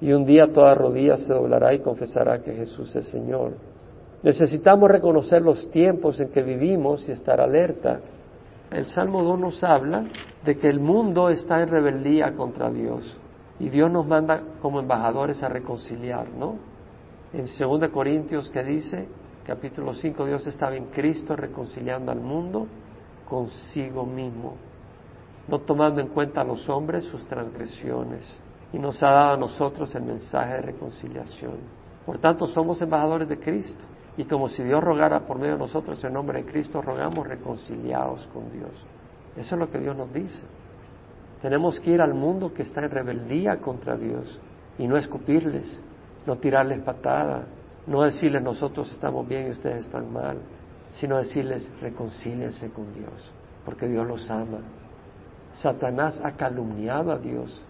Y 0.00 0.12
un 0.12 0.24
día 0.24 0.46
toda 0.52 0.74
rodilla 0.74 1.16
se 1.16 1.32
doblará 1.32 1.74
y 1.74 1.80
confesará 1.80 2.38
que 2.40 2.54
Jesús 2.54 2.94
es 2.94 3.06
Señor. 3.06 3.52
Necesitamos 4.22 4.88
reconocer 4.88 5.42
los 5.42 5.70
tiempos 5.70 6.20
en 6.20 6.28
que 6.30 6.42
vivimos 6.42 7.08
y 7.08 7.12
estar 7.12 7.40
alerta. 7.40 8.00
El 8.70 8.86
Salmo 8.86 9.22
2 9.24 9.40
nos 9.40 9.64
habla 9.64 10.04
de 10.44 10.56
que 10.56 10.68
el 10.68 10.78
mundo 10.78 11.30
está 11.30 11.60
en 11.62 11.68
rebeldía 11.68 12.34
contra 12.36 12.70
Dios 12.70 13.16
y 13.58 13.70
Dios 13.70 13.90
nos 13.90 14.06
manda 14.06 14.42
como 14.62 14.78
embajadores 14.80 15.42
a 15.42 15.48
reconciliar, 15.48 16.28
¿no? 16.30 16.56
En 17.32 17.46
2 17.46 17.90
Corintios 17.90 18.50
que 18.50 18.62
dice, 18.62 19.08
capítulo 19.48 19.94
5, 19.94 20.26
Dios 20.26 20.46
estaba 20.46 20.76
en 20.76 20.88
Cristo 20.90 21.34
reconciliando 21.34 22.12
al 22.12 22.20
mundo 22.20 22.66
consigo 23.26 24.04
mismo, 24.04 24.56
no 25.48 25.60
tomando 25.60 26.02
en 26.02 26.08
cuenta 26.08 26.42
a 26.42 26.44
los 26.44 26.68
hombres 26.68 27.04
sus 27.04 27.26
transgresiones, 27.26 28.28
y 28.74 28.78
nos 28.78 29.02
ha 29.02 29.10
dado 29.10 29.32
a 29.32 29.36
nosotros 29.38 29.94
el 29.94 30.02
mensaje 30.02 30.52
de 30.52 30.60
reconciliación. 30.60 31.54
Por 32.04 32.18
tanto, 32.18 32.46
somos 32.46 32.82
embajadores 32.82 33.26
de 33.26 33.38
Cristo. 33.38 33.86
Y 34.18 34.24
como 34.24 34.50
si 34.50 34.62
Dios 34.62 34.84
rogara 34.84 35.20
por 35.20 35.38
medio 35.38 35.54
de 35.54 35.60
nosotros 35.60 36.02
en 36.04 36.12
nombre 36.12 36.42
de 36.42 36.50
Cristo, 36.50 36.82
rogamos 36.82 37.26
reconciliados 37.26 38.28
con 38.34 38.52
Dios. 38.52 38.72
Eso 39.34 39.54
es 39.54 39.58
lo 39.58 39.70
que 39.70 39.78
Dios 39.78 39.96
nos 39.96 40.12
dice. 40.12 40.44
Tenemos 41.40 41.80
que 41.80 41.92
ir 41.92 42.02
al 42.02 42.12
mundo 42.12 42.52
que 42.52 42.62
está 42.62 42.82
en 42.82 42.90
rebeldía 42.90 43.56
contra 43.60 43.96
Dios 43.96 44.38
y 44.76 44.86
no 44.86 44.98
escupirles, 44.98 45.80
no 46.26 46.36
tirarles 46.36 46.80
patada, 46.80 47.46
no 47.88 48.02
decirles 48.02 48.42
nosotros 48.42 48.92
estamos 48.92 49.26
bien 49.26 49.46
y 49.48 49.50
ustedes 49.50 49.86
están 49.86 50.12
mal, 50.12 50.38
sino 50.92 51.16
decirles 51.16 51.70
reconcíliense 51.80 52.70
con 52.70 52.92
Dios, 52.92 53.32
porque 53.64 53.88
Dios 53.88 54.06
los 54.06 54.30
ama. 54.30 54.58
Satanás 55.54 56.20
ha 56.22 56.32
calumniado 56.32 57.10
a 57.10 57.18
Dios 57.18 57.64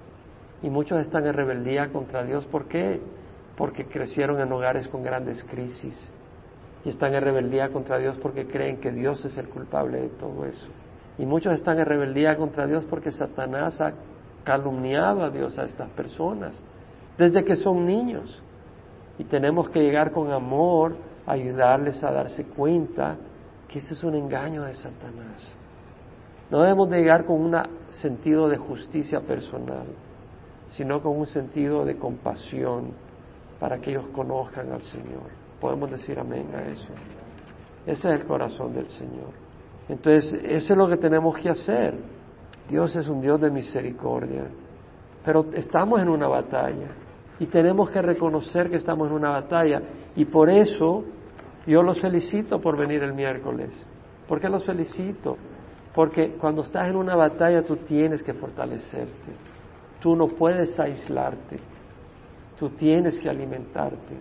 y 0.60 0.70
muchos 0.70 1.00
están 1.00 1.26
en 1.26 1.34
rebeldía 1.34 1.88
contra 1.90 2.24
Dios. 2.24 2.44
¿Por 2.46 2.66
qué? 2.66 3.00
Porque 3.56 3.86
crecieron 3.86 4.40
en 4.40 4.52
hogares 4.52 4.88
con 4.88 5.02
grandes 5.04 5.42
crisis 5.44 6.12
y 6.84 6.88
están 6.88 7.14
en 7.14 7.22
rebeldía 7.22 7.70
contra 7.70 7.98
Dios 7.98 8.18
porque 8.20 8.46
creen 8.46 8.78
que 8.78 8.90
Dios 8.90 9.24
es 9.24 9.36
el 9.38 9.48
culpable 9.48 10.00
de 10.00 10.08
todo 10.08 10.44
eso. 10.44 10.66
Y 11.16 11.26
muchos 11.26 11.54
están 11.54 11.78
en 11.78 11.86
rebeldía 11.86 12.36
contra 12.36 12.66
Dios 12.66 12.84
porque 12.90 13.12
Satanás 13.12 13.80
ha 13.80 13.92
calumniado 14.44 15.22
a 15.22 15.30
Dios 15.30 15.58
a 15.58 15.64
estas 15.64 15.90
personas 15.90 16.60
desde 17.16 17.44
que 17.44 17.56
son 17.56 17.86
niños. 17.86 18.42
Y 19.18 19.24
tenemos 19.24 19.68
que 19.70 19.80
llegar 19.80 20.12
con 20.12 20.30
amor 20.32 20.96
a 21.26 21.32
ayudarles 21.32 22.02
a 22.04 22.12
darse 22.12 22.44
cuenta 22.44 23.16
que 23.66 23.80
ese 23.80 23.94
es 23.94 24.04
un 24.04 24.14
engaño 24.14 24.62
de 24.64 24.74
Satanás. 24.74 25.56
No 26.50 26.62
debemos 26.62 26.88
de 26.88 26.98
llegar 26.98 27.26
con 27.26 27.40
un 27.40 27.56
sentido 27.90 28.48
de 28.48 28.56
justicia 28.56 29.20
personal, 29.20 29.86
sino 30.68 31.02
con 31.02 31.18
un 31.18 31.26
sentido 31.26 31.84
de 31.84 31.96
compasión 31.96 32.92
para 33.60 33.78
que 33.78 33.90
ellos 33.90 34.06
conozcan 34.14 34.72
al 34.72 34.82
Señor. 34.82 35.30
Podemos 35.60 35.90
decir 35.90 36.18
amén 36.18 36.48
a 36.54 36.62
eso. 36.68 36.92
Ese 37.84 38.08
es 38.08 38.20
el 38.20 38.26
corazón 38.26 38.72
del 38.72 38.88
Señor. 38.88 39.32
Entonces, 39.88 40.32
eso 40.44 40.72
es 40.72 40.78
lo 40.78 40.88
que 40.88 40.96
tenemos 40.96 41.36
que 41.36 41.48
hacer. 41.50 41.94
Dios 42.68 42.94
es 42.94 43.08
un 43.08 43.20
Dios 43.20 43.40
de 43.40 43.50
misericordia. 43.50 44.44
Pero 45.24 45.46
estamos 45.54 46.00
en 46.00 46.08
una 46.08 46.28
batalla 46.28 46.88
y 47.40 47.46
tenemos 47.46 47.90
que 47.90 48.02
reconocer 48.02 48.68
que 48.68 48.76
estamos 48.76 49.08
en 49.08 49.14
una 49.14 49.30
batalla. 49.30 49.82
Y 50.16 50.24
por 50.24 50.50
eso 50.50 51.04
yo 51.66 51.82
los 51.82 52.00
felicito 52.00 52.60
por 52.60 52.76
venir 52.76 53.02
el 53.02 53.14
miércoles. 53.14 53.70
¿Por 54.26 54.40
qué 54.40 54.48
los 54.48 54.64
felicito? 54.64 55.36
Porque 55.94 56.32
cuando 56.32 56.62
estás 56.62 56.88
en 56.88 56.96
una 56.96 57.14
batalla 57.14 57.62
tú 57.62 57.76
tienes 57.76 58.22
que 58.22 58.34
fortalecerte. 58.34 59.32
Tú 60.00 60.16
no 60.16 60.28
puedes 60.28 60.78
aislarte. 60.78 61.58
Tú 62.58 62.70
tienes 62.70 63.18
que 63.20 63.28
alimentarte. 63.28 64.16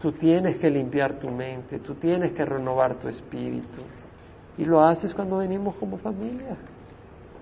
Tú 0.00 0.12
tienes 0.12 0.56
que 0.56 0.70
limpiar 0.70 1.18
tu 1.18 1.28
mente. 1.28 1.80
Tú 1.80 1.94
tienes 1.94 2.32
que 2.32 2.44
renovar 2.44 2.94
tu 2.96 3.08
espíritu. 3.08 3.82
Y 4.58 4.64
lo 4.64 4.80
haces 4.84 5.12
cuando 5.14 5.38
venimos 5.38 5.74
como 5.76 5.98
familia. 5.98 6.56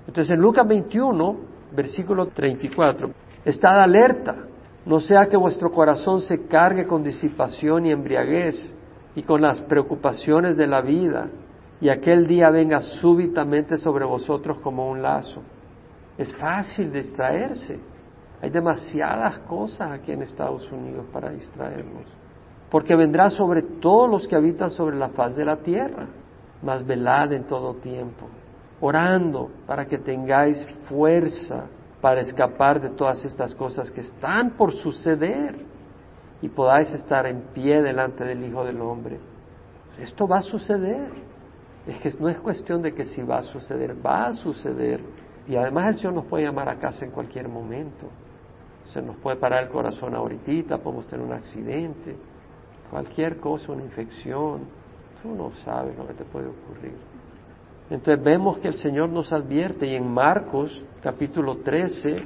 Entonces 0.07 0.31
en 0.33 0.41
Lucas 0.41 0.67
21, 0.67 1.37
versículo 1.73 2.27
34, 2.27 3.11
estad 3.45 3.81
alerta, 3.83 4.37
no 4.87 5.01
sea 5.01 5.27
que 5.27 5.37
vuestro 5.37 5.73
corazón 5.73 6.21
se 6.21 6.47
cargue 6.47 6.87
con 6.87 7.03
disipación 7.03 7.87
y 7.87 7.93
embriaguez 7.93 8.75
y 9.17 9.23
con 9.23 9.41
las 9.41 9.61
preocupaciones 9.63 10.57
de 10.57 10.67
la 10.67 10.83
vida, 10.83 11.29
y 11.81 11.89
aquel 11.89 12.27
día 12.27 12.51
venga 12.51 12.81
súbitamente 12.81 13.77
sobre 13.79 14.05
vosotros 14.05 14.59
como 14.59 14.91
un 14.91 15.03
lazo. 15.03 15.43
Es 16.19 16.35
fácil 16.37 16.93
distraerse. 16.93 17.81
Hay 18.41 18.51
demasiadas 18.51 19.39
cosas 19.41 19.91
aquí 19.91 20.13
en 20.13 20.23
Estados 20.23 20.71
Unidos 20.71 21.07
para 21.13 21.31
distraernos. 21.31 22.05
Porque 22.71 22.95
vendrá 22.95 23.31
sobre 23.31 23.63
todos 23.63 24.11
los 24.11 24.29
que 24.29 24.37
habitan 24.37 24.71
sobre 24.71 24.97
la 24.97 25.09
faz 25.11 25.37
de 25.37 25.45
la 25.45 25.57
tierra, 25.57 26.09
mas 26.63 26.85
velad 26.87 27.33
en 27.33 27.45
todo 27.45 27.75
tiempo, 27.75 28.27
orando 28.81 29.51
para 29.67 29.87
que 29.87 29.99
tengáis 29.99 30.67
fuerza 30.89 31.67
para 32.05 32.21
escapar 32.21 32.83
de 32.83 32.91
todas 32.91 33.25
estas 33.25 33.55
cosas 33.55 33.91
que 33.91 34.03
están 34.03 34.59
por 34.59 34.75
suceder 34.75 35.57
y 36.43 36.51
podáis 36.51 36.93
estar 36.93 37.25
en 37.25 37.41
pie 37.55 37.81
delante 37.81 38.25
del 38.25 38.45
Hijo 38.45 38.63
del 38.63 38.79
Hombre. 38.83 39.19
Esto 39.99 40.29
va 40.29 40.37
a 40.37 40.43
suceder. 40.43 41.09
Es 41.87 41.99
que 42.01 42.13
no 42.21 42.29
es 42.29 42.39
cuestión 42.41 42.83
de 42.83 42.93
que 42.93 43.07
si 43.07 43.23
va 43.23 43.39
a 43.39 43.43
suceder, 43.43 43.97
va 44.05 44.27
a 44.27 44.33
suceder. 44.35 45.01
Y 45.49 45.57
además 45.57 45.89
el 45.89 45.95
Señor 45.95 46.13
nos 46.13 46.27
puede 46.27 46.45
llamar 46.45 46.69
a 46.69 46.79
casa 46.79 47.07
en 47.07 47.11
cualquier 47.11 47.49
momento. 47.49 48.11
Se 48.89 49.01
nos 49.01 49.17
puede 49.17 49.39
parar 49.39 49.63
el 49.63 49.71
corazón 49.71 50.15
ahorita, 50.15 50.77
podemos 50.77 51.07
tener 51.07 51.25
un 51.25 51.33
accidente, 51.33 52.19
cualquier 52.91 53.39
cosa, 53.39 53.73
una 53.73 53.83
infección. 53.83 54.69
Tú 55.23 55.35
no 55.35 55.53
sabes 55.65 55.97
lo 55.97 56.07
que 56.07 56.13
te 56.13 56.25
puede 56.25 56.49
ocurrir. 56.49 57.14
Entonces 57.91 58.23
vemos 58.25 58.59
que 58.59 58.69
el 58.69 58.75
Señor 58.75 59.11
nos 59.11 59.33
advierte 59.33 59.87
y 59.87 59.95
en 59.95 60.11
Marcos 60.11 60.83
capítulo 61.03 61.59
13 61.59 62.17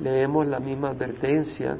leemos 0.00 0.46
la 0.46 0.60
misma 0.60 0.90
advertencia. 0.90 1.78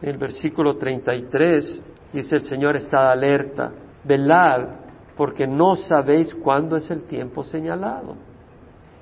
En 0.00 0.08
el 0.08 0.16
versículo 0.16 0.76
33 0.76 1.82
dice 2.12 2.36
el 2.36 2.42
Señor 2.42 2.76
está 2.76 3.12
alerta, 3.12 3.72
velad 4.04 4.68
porque 5.14 5.46
no 5.46 5.76
sabéis 5.76 6.34
cuándo 6.34 6.76
es 6.76 6.90
el 6.90 7.02
tiempo 7.02 7.44
señalado. 7.44 8.16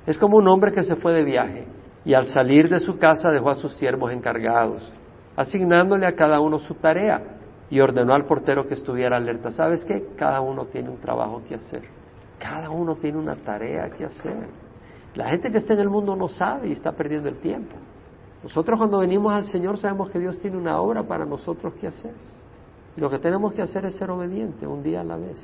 Es 0.07 0.19
como 0.19 0.39
un 0.39 0.49
hombre 0.49 0.73
que 0.73 0.83
se 0.83 0.97
fue 0.97 1.13
de 1.13 1.23
viaje 1.23 1.67
y 2.05 2.15
al 2.15 2.25
salir 2.25 2.69
de 2.69 2.81
su 2.81 2.99
casa 2.99 3.31
dejó 3.31 3.51
a 3.51 3.55
sus 3.55 3.75
siervos 3.75 4.11
encargados, 4.11 4.93
asignándole 5.37 6.07
a 6.07 6.17
cada 6.17 6.41
uno 6.41 6.59
su 6.59 6.75
tarea 6.75 7.37
y 7.71 7.79
ordenó 7.79 8.15
al 8.15 8.25
portero 8.25 8.67
que 8.67 8.75
estuviera 8.75 9.19
alerta. 9.19 9.53
¿Sabes 9.53 9.85
qué? 9.85 10.05
Cada 10.17 10.41
uno 10.41 10.65
tiene 10.65 10.89
un 10.89 10.99
trabajo 10.99 11.43
que 11.47 11.55
hacer. 11.55 11.98
Cada 12.39 12.71
uno 12.71 12.97
tiene 12.97 13.19
una 13.19 13.37
tarea 13.37 13.91
que 13.91 14.05
hacer. 14.05 14.49
La 15.15 15.29
gente 15.29 15.51
que 15.51 15.59
está 15.59 15.75
en 15.75 15.81
el 15.81 15.91
mundo 15.91 16.15
no 16.15 16.29
sabe 16.29 16.69
y 16.69 16.73
está 16.73 16.93
perdiendo 16.93 17.29
el 17.29 17.39
tiempo. 17.39 17.77
Nosotros 18.43 18.79
cuando 18.79 18.99
venimos 18.99 19.33
al 19.33 19.45
Señor 19.45 19.79
sabemos 19.79 20.11
que 20.11 20.19
Dios 20.19 20.39
tiene 20.39 20.57
una 20.57 20.81
obra 20.81 21.03
para 21.03 21.25
nosotros 21.25 21.75
que 21.75 21.89
hacer. 21.89 22.15
Y 22.97 23.01
lo 23.01 23.11
que 23.11 23.19
tenemos 23.19 23.53
que 23.53 23.63
hacer 23.63 23.85
es 23.87 23.97
ser 23.97 24.11
obediente 24.11 24.67
un 24.67 24.83
día 24.83 25.01
a 25.01 25.05
la 25.05 25.17
vez. 25.17 25.39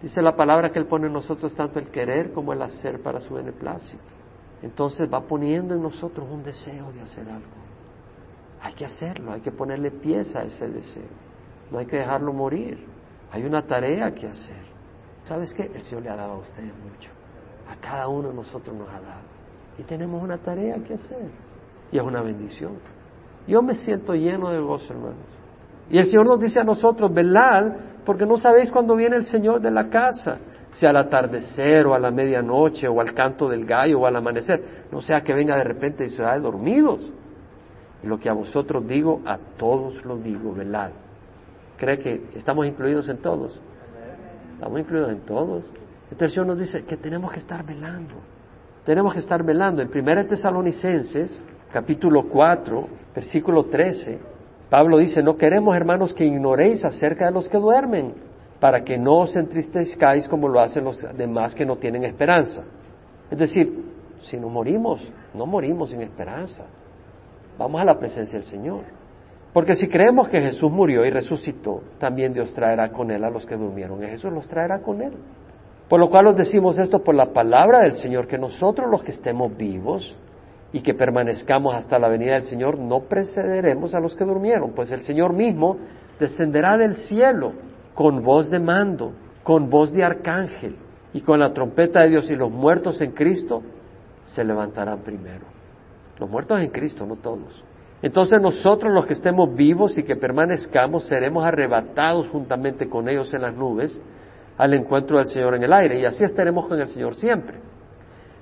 Dice 0.00 0.22
la 0.22 0.34
palabra 0.34 0.70
que 0.70 0.78
Él 0.78 0.86
pone 0.86 1.08
en 1.08 1.12
nosotros 1.12 1.54
tanto 1.54 1.78
el 1.78 1.88
querer 1.88 2.32
como 2.32 2.52
el 2.52 2.62
hacer 2.62 3.02
para 3.02 3.20
su 3.20 3.34
beneplácito. 3.34 4.02
Entonces 4.62 5.08
va 5.12 5.20
poniendo 5.20 5.74
en 5.74 5.82
nosotros 5.82 6.26
un 6.30 6.42
deseo 6.42 6.90
de 6.92 7.02
hacer 7.02 7.28
algo. 7.28 7.48
Hay 8.62 8.74
que 8.74 8.84
hacerlo, 8.84 9.32
hay 9.32 9.40
que 9.40 9.52
ponerle 9.52 9.90
pieza 9.90 10.40
a 10.40 10.44
ese 10.44 10.68
deseo. 10.68 11.08
No 11.70 11.78
hay 11.78 11.86
que 11.86 11.96
dejarlo 11.96 12.32
morir. 12.32 12.86
Hay 13.30 13.44
una 13.44 13.66
tarea 13.66 14.12
que 14.12 14.26
hacer. 14.26 14.70
¿Sabes 15.24 15.54
qué? 15.54 15.70
El 15.74 15.82
Señor 15.82 16.02
le 16.02 16.10
ha 16.10 16.16
dado 16.16 16.34
a 16.34 16.38
ustedes 16.38 16.72
mucho. 16.82 17.10
A 17.70 17.76
cada 17.76 18.08
uno 18.08 18.28
de 18.28 18.34
nosotros 18.34 18.76
nos 18.76 18.88
ha 18.88 19.00
dado. 19.00 19.22
Y 19.78 19.82
tenemos 19.82 20.22
una 20.22 20.38
tarea 20.38 20.76
que 20.82 20.94
hacer. 20.94 21.30
Y 21.92 21.98
es 21.98 22.02
una 22.02 22.22
bendición. 22.22 22.72
Yo 23.46 23.62
me 23.62 23.74
siento 23.74 24.14
lleno 24.14 24.50
de 24.50 24.60
gozo, 24.60 24.92
hermanos. 24.92 25.16
Y 25.88 25.98
el 25.98 26.06
Señor 26.06 26.26
nos 26.26 26.40
dice 26.40 26.60
a 26.60 26.64
nosotros, 26.64 27.12
velad 27.12 27.72
porque 28.04 28.26
no 28.26 28.36
sabéis 28.36 28.70
cuándo 28.70 28.96
viene 28.96 29.16
el 29.16 29.26
Señor 29.26 29.60
de 29.60 29.70
la 29.70 29.88
casa, 29.88 30.38
sea 30.70 30.90
al 30.90 30.96
atardecer 30.96 31.86
o 31.86 31.94
a 31.94 31.98
la 31.98 32.10
medianoche 32.10 32.88
o 32.88 33.00
al 33.00 33.12
canto 33.12 33.48
del 33.48 33.64
gallo 33.64 34.00
o 34.00 34.06
al 34.06 34.16
amanecer, 34.16 34.86
no 34.90 35.00
sea 35.00 35.20
que 35.22 35.34
venga 35.34 35.56
de 35.56 35.64
repente 35.64 36.04
y 36.04 36.08
se 36.08 36.22
de 36.22 36.40
dormidos. 36.40 37.12
Y 38.02 38.06
lo 38.06 38.18
que 38.18 38.30
a 38.30 38.32
vosotros 38.32 38.86
digo, 38.86 39.20
a 39.26 39.38
todos 39.58 40.04
lo 40.04 40.16
digo, 40.16 40.54
velad. 40.54 40.90
¿Cree 41.76 41.98
que 41.98 42.30
estamos 42.34 42.66
incluidos 42.66 43.08
en 43.08 43.18
todos? 43.18 43.60
Estamos 44.60 44.78
incluidos 44.78 45.12
en 45.12 45.20
todos. 45.20 45.70
Entonces 46.10 46.20
el 46.20 46.30
Señor 46.32 46.46
nos 46.48 46.58
dice 46.58 46.84
que 46.84 46.98
tenemos 46.98 47.32
que 47.32 47.38
estar 47.38 47.64
velando. 47.64 48.16
Tenemos 48.84 49.14
que 49.14 49.20
estar 49.20 49.42
velando. 49.42 49.80
En 49.80 49.88
1 49.88 50.26
Tesalonicenses, 50.26 51.42
capítulo 51.72 52.28
4, 52.28 52.88
versículo 53.14 53.64
13, 53.64 54.18
Pablo 54.68 54.98
dice, 54.98 55.22
no 55.22 55.38
queremos, 55.38 55.74
hermanos, 55.74 56.12
que 56.12 56.26
ignoréis 56.26 56.84
acerca 56.84 57.24
de 57.24 57.32
los 57.32 57.48
que 57.48 57.56
duermen, 57.56 58.12
para 58.60 58.84
que 58.84 58.98
no 58.98 59.20
os 59.20 59.34
entristezcáis 59.34 60.28
como 60.28 60.46
lo 60.46 60.60
hacen 60.60 60.84
los 60.84 61.00
demás 61.16 61.54
que 61.54 61.64
no 61.64 61.76
tienen 61.76 62.04
esperanza. 62.04 62.62
Es 63.30 63.38
decir, 63.38 63.82
si 64.20 64.36
no 64.36 64.50
morimos, 64.50 65.00
no 65.32 65.46
morimos 65.46 65.88
sin 65.88 66.02
esperanza. 66.02 66.66
Vamos 67.56 67.80
a 67.80 67.84
la 67.84 67.98
presencia 67.98 68.38
del 68.38 68.46
Señor. 68.46 68.99
Porque 69.52 69.74
si 69.74 69.88
creemos 69.88 70.28
que 70.28 70.40
Jesús 70.40 70.70
murió 70.70 71.04
y 71.04 71.10
resucitó, 71.10 71.82
también 71.98 72.32
Dios 72.32 72.54
traerá 72.54 72.90
con 72.90 73.10
él 73.10 73.24
a 73.24 73.30
los 73.30 73.46
que 73.46 73.56
durmieron. 73.56 74.02
Y 74.02 74.06
Jesús 74.06 74.32
los 74.32 74.46
traerá 74.46 74.80
con 74.80 75.02
él. 75.02 75.12
Por 75.88 75.98
lo 75.98 76.08
cual 76.08 76.28
os 76.28 76.36
decimos 76.36 76.78
esto 76.78 77.02
por 77.02 77.16
la 77.16 77.32
palabra 77.32 77.80
del 77.80 77.94
Señor, 77.94 78.28
que 78.28 78.38
nosotros 78.38 78.88
los 78.88 79.02
que 79.02 79.10
estemos 79.10 79.56
vivos, 79.56 80.16
y 80.72 80.80
que 80.80 80.94
permanezcamos 80.94 81.74
hasta 81.74 81.98
la 81.98 82.08
venida 82.08 82.34
del 82.34 82.42
Señor, 82.42 82.78
no 82.78 83.00
precederemos 83.00 83.94
a 83.94 84.00
los 84.00 84.14
que 84.14 84.24
durmieron, 84.24 84.72
pues 84.72 84.90
el 84.90 85.02
Señor 85.02 85.32
mismo 85.32 85.76
descenderá 86.18 86.76
del 86.76 86.96
cielo 86.96 87.52
con 87.94 88.22
voz 88.22 88.50
de 88.50 88.60
mando, 88.60 89.12
con 89.42 89.68
voz 89.68 89.92
de 89.92 90.04
arcángel 90.04 90.76
y 91.12 91.22
con 91.22 91.40
la 91.40 91.52
trompeta 91.52 92.02
de 92.02 92.10
Dios 92.10 92.30
y 92.30 92.36
los 92.36 92.50
muertos 92.50 93.00
en 93.00 93.12
Cristo 93.12 93.62
se 94.22 94.44
levantarán 94.44 95.00
primero. 95.00 95.46
Los 96.18 96.30
muertos 96.30 96.60
en 96.60 96.70
Cristo, 96.70 97.04
no 97.04 97.16
todos. 97.16 97.64
Entonces 98.02 98.40
nosotros 98.40 98.92
los 98.92 99.06
que 99.06 99.12
estemos 99.12 99.54
vivos 99.54 99.98
y 99.98 100.02
que 100.02 100.16
permanezcamos 100.16 101.04
seremos 101.04 101.44
arrebatados 101.44 102.28
juntamente 102.28 102.88
con 102.88 103.08
ellos 103.08 103.32
en 103.34 103.42
las 103.42 103.54
nubes 103.54 104.00
al 104.56 104.74
encuentro 104.74 105.18
del 105.18 105.26
Señor 105.26 105.54
en 105.54 105.62
el 105.62 105.72
aire 105.72 106.00
y 106.00 106.04
así 106.04 106.24
estaremos 106.24 106.66
con 106.66 106.80
el 106.80 106.86
Señor 106.86 107.14
siempre. 107.14 107.58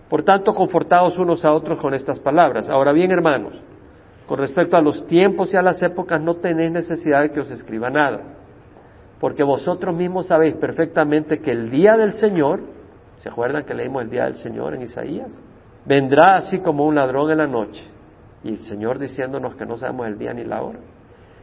Por 0.08 0.22
tanto, 0.22 0.54
confortados 0.54 1.18
unos 1.18 1.44
a 1.44 1.52
otros 1.52 1.80
con 1.80 1.92
estas 1.92 2.18
palabras. 2.18 2.70
Ahora 2.70 2.92
bien, 2.92 3.10
hermanos, 3.10 3.54
con 4.26 4.38
respecto 4.38 4.76
a 4.76 4.80
los 4.80 5.06
tiempos 5.06 5.52
y 5.52 5.56
a 5.56 5.62
las 5.62 5.82
épocas, 5.82 6.20
no 6.20 6.36
tenéis 6.36 6.70
necesidad 6.70 7.22
de 7.22 7.30
que 7.30 7.40
os 7.40 7.50
escriba 7.50 7.90
nada, 7.90 8.20
porque 9.20 9.42
vosotros 9.42 9.94
mismos 9.94 10.26
sabéis 10.26 10.54
perfectamente 10.54 11.40
que 11.40 11.50
el 11.50 11.70
día 11.70 11.96
del 11.96 12.12
Señor, 12.12 12.60
¿se 13.18 13.28
acuerdan 13.28 13.64
que 13.64 13.74
leímos 13.74 14.02
el 14.02 14.10
día 14.10 14.24
del 14.24 14.36
Señor 14.36 14.74
en 14.74 14.82
Isaías? 14.82 15.36
Vendrá 15.84 16.36
así 16.36 16.58
como 16.58 16.84
un 16.84 16.94
ladrón 16.94 17.30
en 17.30 17.38
la 17.38 17.46
noche, 17.46 17.82
y 18.44 18.50
el 18.50 18.58
Señor 18.58 18.98
diciéndonos 18.98 19.56
que 19.56 19.66
no 19.66 19.76
sabemos 19.76 20.06
el 20.06 20.18
día 20.18 20.32
ni 20.32 20.44
la 20.44 20.62
hora. 20.62 20.78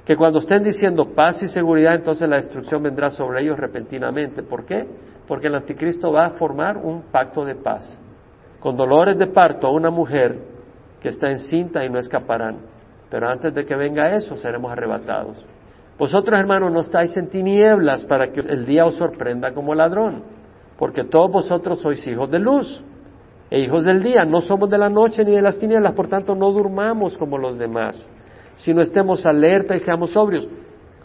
Que 0.06 0.16
cuando 0.16 0.40
estén 0.40 0.64
diciendo 0.64 1.14
paz 1.14 1.42
y 1.42 1.48
seguridad, 1.48 1.96
entonces 1.96 2.30
la 2.30 2.38
destrucción 2.38 2.84
vendrá 2.84 3.10
sobre 3.10 3.42
ellos 3.42 3.58
repentinamente. 3.58 4.44
¿Por 4.44 4.66
qué? 4.66 4.88
Porque 5.28 5.48
el 5.48 5.56
anticristo 5.56 6.12
va 6.12 6.28
a 6.28 6.30
formar 6.32 6.78
un 6.78 7.04
pacto 7.12 7.44
de 7.44 7.56
paz 7.56 8.00
con 8.60 8.76
dolores 8.76 9.18
de 9.18 9.28
parto 9.28 9.68
a 9.68 9.72
una 9.72 9.92
mujer 9.92 10.40
que 11.00 11.10
está 11.10 11.30
encinta 11.30 11.86
y 11.86 11.90
no 11.90 12.00
escaparán. 12.00 12.58
Pero 13.12 13.30
antes 13.30 13.54
de 13.54 13.66
que 13.66 13.76
venga 13.76 14.16
eso, 14.16 14.36
seremos 14.36 14.72
arrebatados. 14.72 15.46
Vosotros, 15.98 16.40
hermanos, 16.40 16.72
no 16.72 16.80
estáis 16.80 17.16
en 17.16 17.30
tinieblas 17.30 18.06
para 18.06 18.32
que 18.32 18.40
el 18.40 18.66
día 18.66 18.86
os 18.86 18.96
sorprenda 18.96 19.54
como 19.54 19.76
ladrón, 19.76 20.24
porque 20.78 21.04
todos 21.04 21.32
vosotros 21.32 21.80
sois 21.80 22.06
hijos 22.08 22.30
de 22.32 22.40
luz 22.40 22.84
e 23.56 23.62
hijos 23.62 23.86
del 23.86 24.04
día. 24.04 24.26
No 24.26 24.41
somos 24.41 24.70
de 24.70 24.78
la 24.78 24.89
noche 24.89 25.24
ni 25.24 25.32
de 25.32 25.41
las 25.41 25.58
tinieblas, 25.58 25.94
por 25.94 26.10
tanto, 26.10 26.36
no 26.36 26.52
durmamos 26.52 27.18
como 27.18 27.38
los 27.38 27.58
demás, 27.58 28.06
sino 28.56 28.82
estemos 28.82 29.26
alerta 29.26 29.74
y 29.78 29.80
seamos 29.80 30.12
sobrios. 30.12 30.46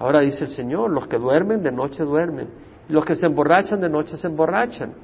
Ahora 0.00 0.18
dice 0.18 0.46
el 0.46 0.50
Señor, 0.50 0.90
los 0.90 1.06
que 1.06 1.16
duermen 1.16 1.62
de 1.62 1.70
noche 1.70 2.02
duermen, 2.02 2.48
y 2.88 2.92
los 2.92 3.04
que 3.04 3.14
se 3.14 3.26
emborrachan 3.26 3.80
de 3.80 3.88
noche 3.88 4.16
se 4.16 4.26
emborrachan. 4.26 4.94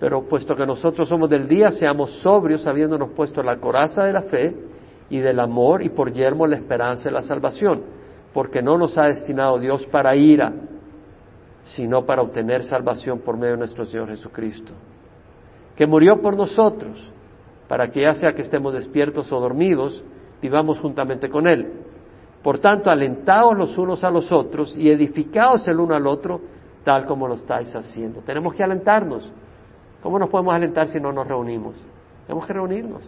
Pero 0.00 0.24
puesto 0.24 0.56
que 0.56 0.66
nosotros 0.66 1.08
somos 1.08 1.30
del 1.30 1.46
día, 1.46 1.70
seamos 1.70 2.10
sobrios, 2.20 2.66
habiéndonos 2.66 3.10
puesto 3.10 3.44
la 3.44 3.58
coraza 3.58 4.02
de 4.02 4.12
la 4.12 4.22
fe 4.22 4.52
y 5.08 5.20
del 5.20 5.38
amor 5.38 5.84
y 5.84 5.88
por 5.88 6.12
yermo 6.12 6.48
la 6.48 6.56
esperanza 6.56 7.04
de 7.04 7.12
la 7.12 7.22
salvación, 7.22 7.80
porque 8.34 8.60
no 8.60 8.76
nos 8.76 8.98
ha 8.98 9.04
destinado 9.04 9.56
Dios 9.60 9.86
para 9.86 10.16
ira, 10.16 10.52
sino 11.62 12.04
para 12.04 12.22
obtener 12.22 12.64
salvación 12.64 13.20
por 13.20 13.36
medio 13.36 13.52
de 13.52 13.58
nuestro 13.58 13.84
Señor 13.84 14.08
Jesucristo, 14.08 14.72
que 15.76 15.86
murió 15.86 16.20
por 16.20 16.36
nosotros, 16.36 17.10
para 17.68 17.90
que 17.90 18.02
ya 18.02 18.14
sea 18.14 18.34
que 18.34 18.42
estemos 18.42 18.72
despiertos 18.72 19.32
o 19.32 19.40
dormidos, 19.40 20.04
vivamos 20.40 20.78
juntamente 20.78 21.30
con 21.30 21.46
Él. 21.46 21.72
Por 22.42 22.58
tanto, 22.58 22.90
alentaos 22.90 23.56
los 23.56 23.78
unos 23.78 24.02
a 24.04 24.10
los 24.10 24.30
otros 24.32 24.76
y 24.76 24.90
edificaos 24.90 25.66
el 25.68 25.78
uno 25.78 25.94
al 25.94 26.06
otro, 26.06 26.40
tal 26.84 27.06
como 27.06 27.28
lo 27.28 27.34
estáis 27.34 27.74
haciendo. 27.74 28.20
Tenemos 28.20 28.54
que 28.54 28.64
alentarnos. 28.64 29.30
¿Cómo 30.02 30.18
nos 30.18 30.28
podemos 30.28 30.52
alentar 30.52 30.88
si 30.88 30.98
no 30.98 31.12
nos 31.12 31.26
reunimos? 31.26 31.76
Tenemos 32.26 32.46
que 32.46 32.52
reunirnos. 32.52 33.02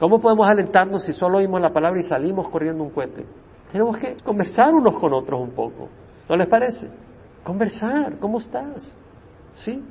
¿Cómo 0.00 0.20
podemos 0.20 0.48
alentarnos 0.48 1.04
si 1.04 1.12
solo 1.12 1.38
oímos 1.38 1.60
la 1.60 1.72
palabra 1.72 2.00
y 2.00 2.02
salimos 2.02 2.48
corriendo 2.48 2.82
un 2.82 2.90
cohete? 2.90 3.24
Tenemos 3.70 3.96
que 3.96 4.16
conversar 4.24 4.74
unos 4.74 4.98
con 4.98 5.12
otros 5.12 5.40
un 5.40 5.50
poco. 5.50 5.88
¿No 6.28 6.36
les 6.36 6.48
parece? 6.48 6.88
Conversar, 7.44 8.18
¿cómo 8.18 8.38
estás? 8.38 8.92
¿Sí? 9.54 9.82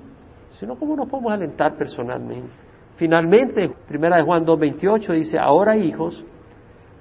Si 0.60 0.66
no, 0.66 0.76
¿cómo 0.76 0.96
nos 0.96 1.10
podemos 1.10 1.32
alentar 1.32 1.76
personalmente? 1.76 2.50
Finalmente, 2.96 3.72
primera 3.88 4.18
de 4.18 4.24
Juan 4.24 4.46
2.28 4.46 5.14
dice, 5.14 5.40
ahora 5.40 5.76
hijos, 5.76 6.24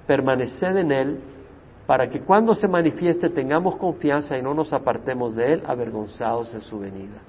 permaneced 0.07 0.75
en 0.77 0.91
Él, 0.91 1.19
para 1.85 2.09
que 2.09 2.21
cuando 2.21 2.55
se 2.55 2.67
manifieste 2.67 3.29
tengamos 3.29 3.75
confianza 3.77 4.37
y 4.37 4.41
no 4.41 4.53
nos 4.53 4.73
apartemos 4.73 5.35
de 5.35 5.53
Él, 5.53 5.63
avergonzados 5.65 6.53
en 6.55 6.61
su 6.61 6.79
venida. 6.79 7.21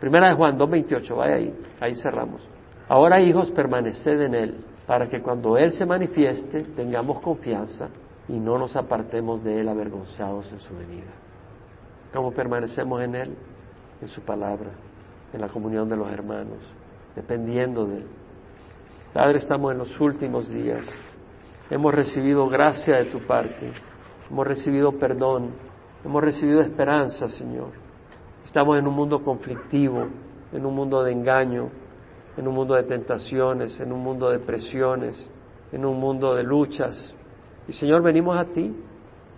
Primera 0.00 0.28
de 0.28 0.34
Juan 0.34 0.58
2.28, 0.58 1.16
vaya 1.16 1.36
ahí, 1.36 1.54
ahí 1.80 1.94
cerramos. 1.94 2.46
Ahora 2.88 3.20
hijos, 3.20 3.50
permaneced 3.50 4.20
en 4.20 4.34
Él, 4.34 4.64
para 4.86 5.08
que 5.08 5.22
cuando 5.22 5.56
Él 5.56 5.72
se 5.72 5.86
manifieste 5.86 6.64
tengamos 6.76 7.20
confianza 7.20 7.88
y 8.28 8.38
no 8.38 8.58
nos 8.58 8.76
apartemos 8.76 9.42
de 9.42 9.60
Él 9.60 9.68
avergonzados 9.68 10.52
en 10.52 10.60
su 10.60 10.76
venida. 10.76 11.12
¿Cómo 12.12 12.32
permanecemos 12.32 13.02
en 13.02 13.14
Él? 13.14 13.36
En 14.00 14.08
su 14.08 14.20
palabra, 14.20 14.70
en 15.36 15.42
la 15.42 15.48
comunión 15.48 15.86
de 15.88 15.96
los 15.96 16.10
hermanos, 16.10 16.58
dependiendo 17.14 17.84
de 17.84 17.98
Él. 17.98 18.06
Padre, 19.12 19.38
estamos 19.38 19.70
en 19.70 19.78
los 19.78 20.00
últimos 20.00 20.48
días. 20.48 20.86
Hemos 21.68 21.94
recibido 21.94 22.48
gracia 22.48 22.96
de 22.96 23.04
tu 23.06 23.20
parte, 23.26 23.70
hemos 24.30 24.46
recibido 24.46 24.92
perdón, 24.92 25.50
hemos 26.04 26.22
recibido 26.22 26.60
esperanza, 26.60 27.28
Señor. 27.28 27.68
Estamos 28.44 28.78
en 28.78 28.86
un 28.86 28.94
mundo 28.94 29.22
conflictivo, 29.22 30.06
en 30.52 30.64
un 30.64 30.74
mundo 30.74 31.02
de 31.02 31.12
engaño, 31.12 31.68
en 32.36 32.48
un 32.48 32.54
mundo 32.54 32.74
de 32.74 32.84
tentaciones, 32.84 33.78
en 33.78 33.92
un 33.92 34.02
mundo 34.02 34.30
de 34.30 34.38
presiones, 34.38 35.30
en 35.70 35.84
un 35.84 36.00
mundo 36.00 36.34
de 36.34 36.44
luchas. 36.44 37.14
Y 37.68 37.72
Señor, 37.72 38.02
venimos 38.02 38.38
a 38.38 38.44
ti, 38.46 38.74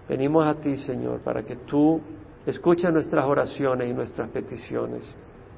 venimos 0.09 0.47
a 0.47 0.55
ti, 0.55 0.77
Señor, 0.77 1.21
para 1.21 1.43
que 1.43 1.57
tú 1.57 2.01
escuches 2.47 2.93
nuestras 2.93 3.25
oraciones 3.25 3.91
y 3.91 3.95
nuestras 3.95 4.29
peticiones. 4.29 5.13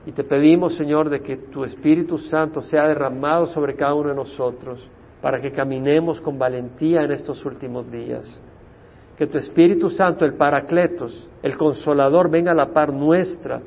Y 0.07 0.13
te 0.13 0.25
pedimos, 0.25 0.77
Señor, 0.77 1.11
de 1.11 1.21
que 1.21 1.37
tu 1.37 1.65
Espíritu 1.65 2.19
Santo 2.19 2.63
sea 2.63 2.89
derramado 2.89 3.47
sobre 3.47 3.75
cada 3.75 3.95
uno 3.95 4.09
de 4.09 4.15
nosotros, 4.15 4.89
para 5.21 5.41
que 5.41 5.53
caminemos 5.53 6.21
con 6.21 6.39
valentía 6.39 7.03
en 7.03 7.13
estos 7.13 7.45
últimos 7.45 7.91
días. 7.91 8.41
Que 9.17 9.27
tu 9.27 9.37
Espíritu 9.37 9.91
Santo, 9.91 10.25
el 10.25 10.35
Paracletos, 10.35 11.31
el 11.43 11.57
Consolador, 11.59 12.31
venga 12.31 12.53
a 12.53 12.55
la 12.55 12.73
par 12.73 12.93
nuestra 12.93 13.61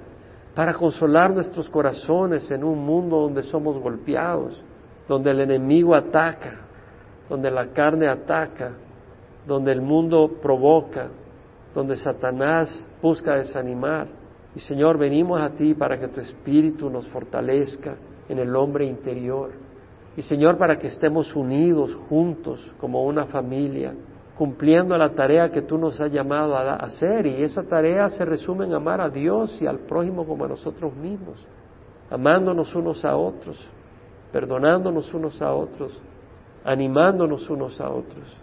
para 0.56 0.74
consolar 0.74 1.34
nuestros 1.34 1.70
corazones 1.70 2.50
en 2.52 2.64
un 2.64 2.84
mundo 2.86 3.22
donde 3.22 3.44
somos 3.44 3.78
golpeados, 3.80 4.64
donde 5.08 5.32
el 5.32 5.42
enemigo 5.42 5.96
ataca, 5.96 6.62
donde 7.30 7.50
la 7.50 7.68
carne 7.68 8.08
ataca, 8.08 8.72
donde 9.48 9.72
el 9.72 9.82
mundo 9.82 10.30
provoca, 10.42 11.10
donde 11.74 11.96
Satanás 11.96 12.88
busca 13.02 13.36
desanimar. 13.36 14.08
Y 14.56 14.60
Señor, 14.60 14.98
venimos 14.98 15.42
a 15.42 15.50
ti 15.50 15.74
para 15.74 16.00
que 16.00 16.08
tu 16.08 16.20
Espíritu 16.22 16.90
nos 16.90 17.08
fortalezca 17.08 17.96
en 18.30 18.40
el 18.40 18.56
hombre 18.56 18.86
interior. 18.86 19.52
Y 20.16 20.22
Señor, 20.22 20.58
para 20.58 20.78
que 20.78 20.88
estemos 20.88 21.36
unidos 21.36 21.96
juntos 22.08 22.72
como 22.80 23.04
una 23.04 23.26
familia, 23.26 23.96
cumpliendo 24.38 24.96
la 24.98 25.10
tarea 25.10 25.50
que 25.50 25.64
tú 25.64 25.78
nos 25.78 26.00
has 26.00 26.12
llamado 26.12 26.56
a 26.56 26.76
hacer. 26.76 27.26
Y 27.26 27.44
esa 27.44 27.64
tarea 27.64 28.10
se 28.10 28.26
resume 28.26 28.66
en 28.66 28.74
amar 28.74 29.02
a 29.02 29.10
Dios 29.10 29.60
y 29.62 29.68
al 29.68 29.80
prójimo 29.80 30.26
como 30.26 30.46
a 30.46 30.50
nosotros 30.50 30.96
mismos, 30.96 31.46
amándonos 32.12 32.76
unos 32.76 33.04
a 33.06 33.16
otros, 33.16 33.68
perdonándonos 34.32 35.14
unos 35.14 35.42
a 35.42 35.54
otros, 35.54 36.00
animándonos 36.64 37.50
unos 37.50 37.80
a 37.82 37.90
otros. 37.90 38.38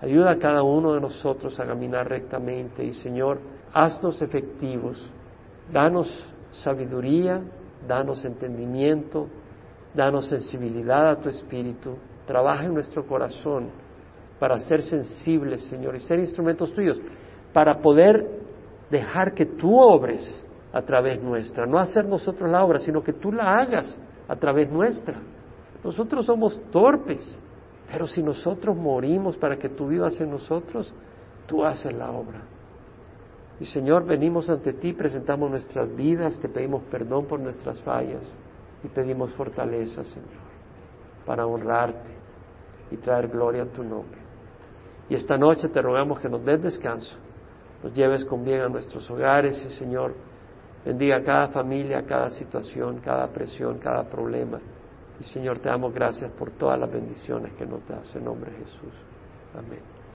Ayuda 0.00 0.32
a 0.32 0.38
cada 0.38 0.62
uno 0.62 0.94
de 0.94 1.00
nosotros 1.00 1.58
a 1.58 1.66
caminar 1.66 2.08
rectamente 2.08 2.84
y 2.84 2.92
Señor, 2.94 3.40
haznos 3.72 4.22
efectivos, 4.22 5.10
danos 5.72 6.08
sabiduría, 6.52 7.42
danos 7.86 8.24
entendimiento, 8.24 9.28
danos 9.94 10.28
sensibilidad 10.28 11.10
a 11.10 11.16
tu 11.16 11.28
espíritu, 11.28 11.96
trabaja 12.26 12.64
en 12.64 12.74
nuestro 12.74 13.06
corazón 13.06 13.70
para 14.38 14.58
ser 14.58 14.82
sensibles, 14.82 15.62
Señor, 15.64 15.96
y 15.96 16.00
ser 16.00 16.18
instrumentos 16.18 16.72
tuyos, 16.72 17.00
para 17.52 17.80
poder 17.80 18.26
dejar 18.90 19.34
que 19.34 19.46
tú 19.46 19.78
obres 19.78 20.44
a 20.72 20.82
través 20.82 21.20
nuestra, 21.22 21.66
no 21.66 21.78
hacer 21.78 22.04
nosotros 22.04 22.50
la 22.50 22.64
obra, 22.64 22.78
sino 22.78 23.02
que 23.02 23.12
tú 23.12 23.32
la 23.32 23.58
hagas 23.58 24.00
a 24.28 24.36
través 24.36 24.70
nuestra. 24.70 25.20
Nosotros 25.82 26.26
somos 26.26 26.60
torpes, 26.70 27.40
pero 27.90 28.06
si 28.06 28.22
nosotros 28.22 28.76
morimos 28.76 29.36
para 29.36 29.56
que 29.56 29.70
tú 29.70 29.88
vivas 29.88 30.20
en 30.20 30.30
nosotros, 30.30 30.92
tú 31.46 31.64
haces 31.64 31.92
la 31.94 32.10
obra. 32.12 32.42
Y 33.60 33.64
Señor, 33.66 34.04
venimos 34.04 34.48
ante 34.48 34.72
ti, 34.72 34.92
presentamos 34.92 35.50
nuestras 35.50 35.94
vidas, 35.94 36.38
te 36.38 36.48
pedimos 36.48 36.84
perdón 36.84 37.26
por 37.26 37.40
nuestras 37.40 37.82
fallas 37.82 38.32
y 38.84 38.88
pedimos 38.88 39.32
fortaleza, 39.34 40.04
Señor, 40.04 40.28
para 41.26 41.44
honrarte 41.44 42.12
y 42.90 42.96
traer 42.96 43.28
gloria 43.28 43.64
a 43.64 43.66
tu 43.66 43.82
nombre. 43.82 44.18
Y 45.08 45.14
esta 45.14 45.36
noche 45.36 45.68
te 45.68 45.82
rogamos 45.82 46.20
que 46.20 46.28
nos 46.28 46.44
des 46.44 46.62
descanso, 46.62 47.16
nos 47.82 47.92
lleves 47.94 48.24
con 48.24 48.44
bien 48.44 48.60
a 48.60 48.68
nuestros 48.68 49.10
hogares 49.10 49.64
y 49.66 49.70
Señor, 49.70 50.14
bendiga 50.84 51.22
cada 51.24 51.48
familia, 51.48 52.04
cada 52.06 52.30
situación, 52.30 53.00
cada 53.00 53.26
presión, 53.28 53.78
cada 53.78 54.04
problema. 54.04 54.60
Y 55.18 55.24
Señor, 55.24 55.58
te 55.58 55.68
damos 55.68 55.92
gracias 55.92 56.30
por 56.32 56.52
todas 56.52 56.78
las 56.78 56.90
bendiciones 56.90 57.52
que 57.54 57.66
nos 57.66 57.86
das 57.88 58.14
en 58.14 58.24
nombre 58.24 58.52
de 58.52 58.58
Jesús. 58.58 58.92
Amén. 59.56 59.97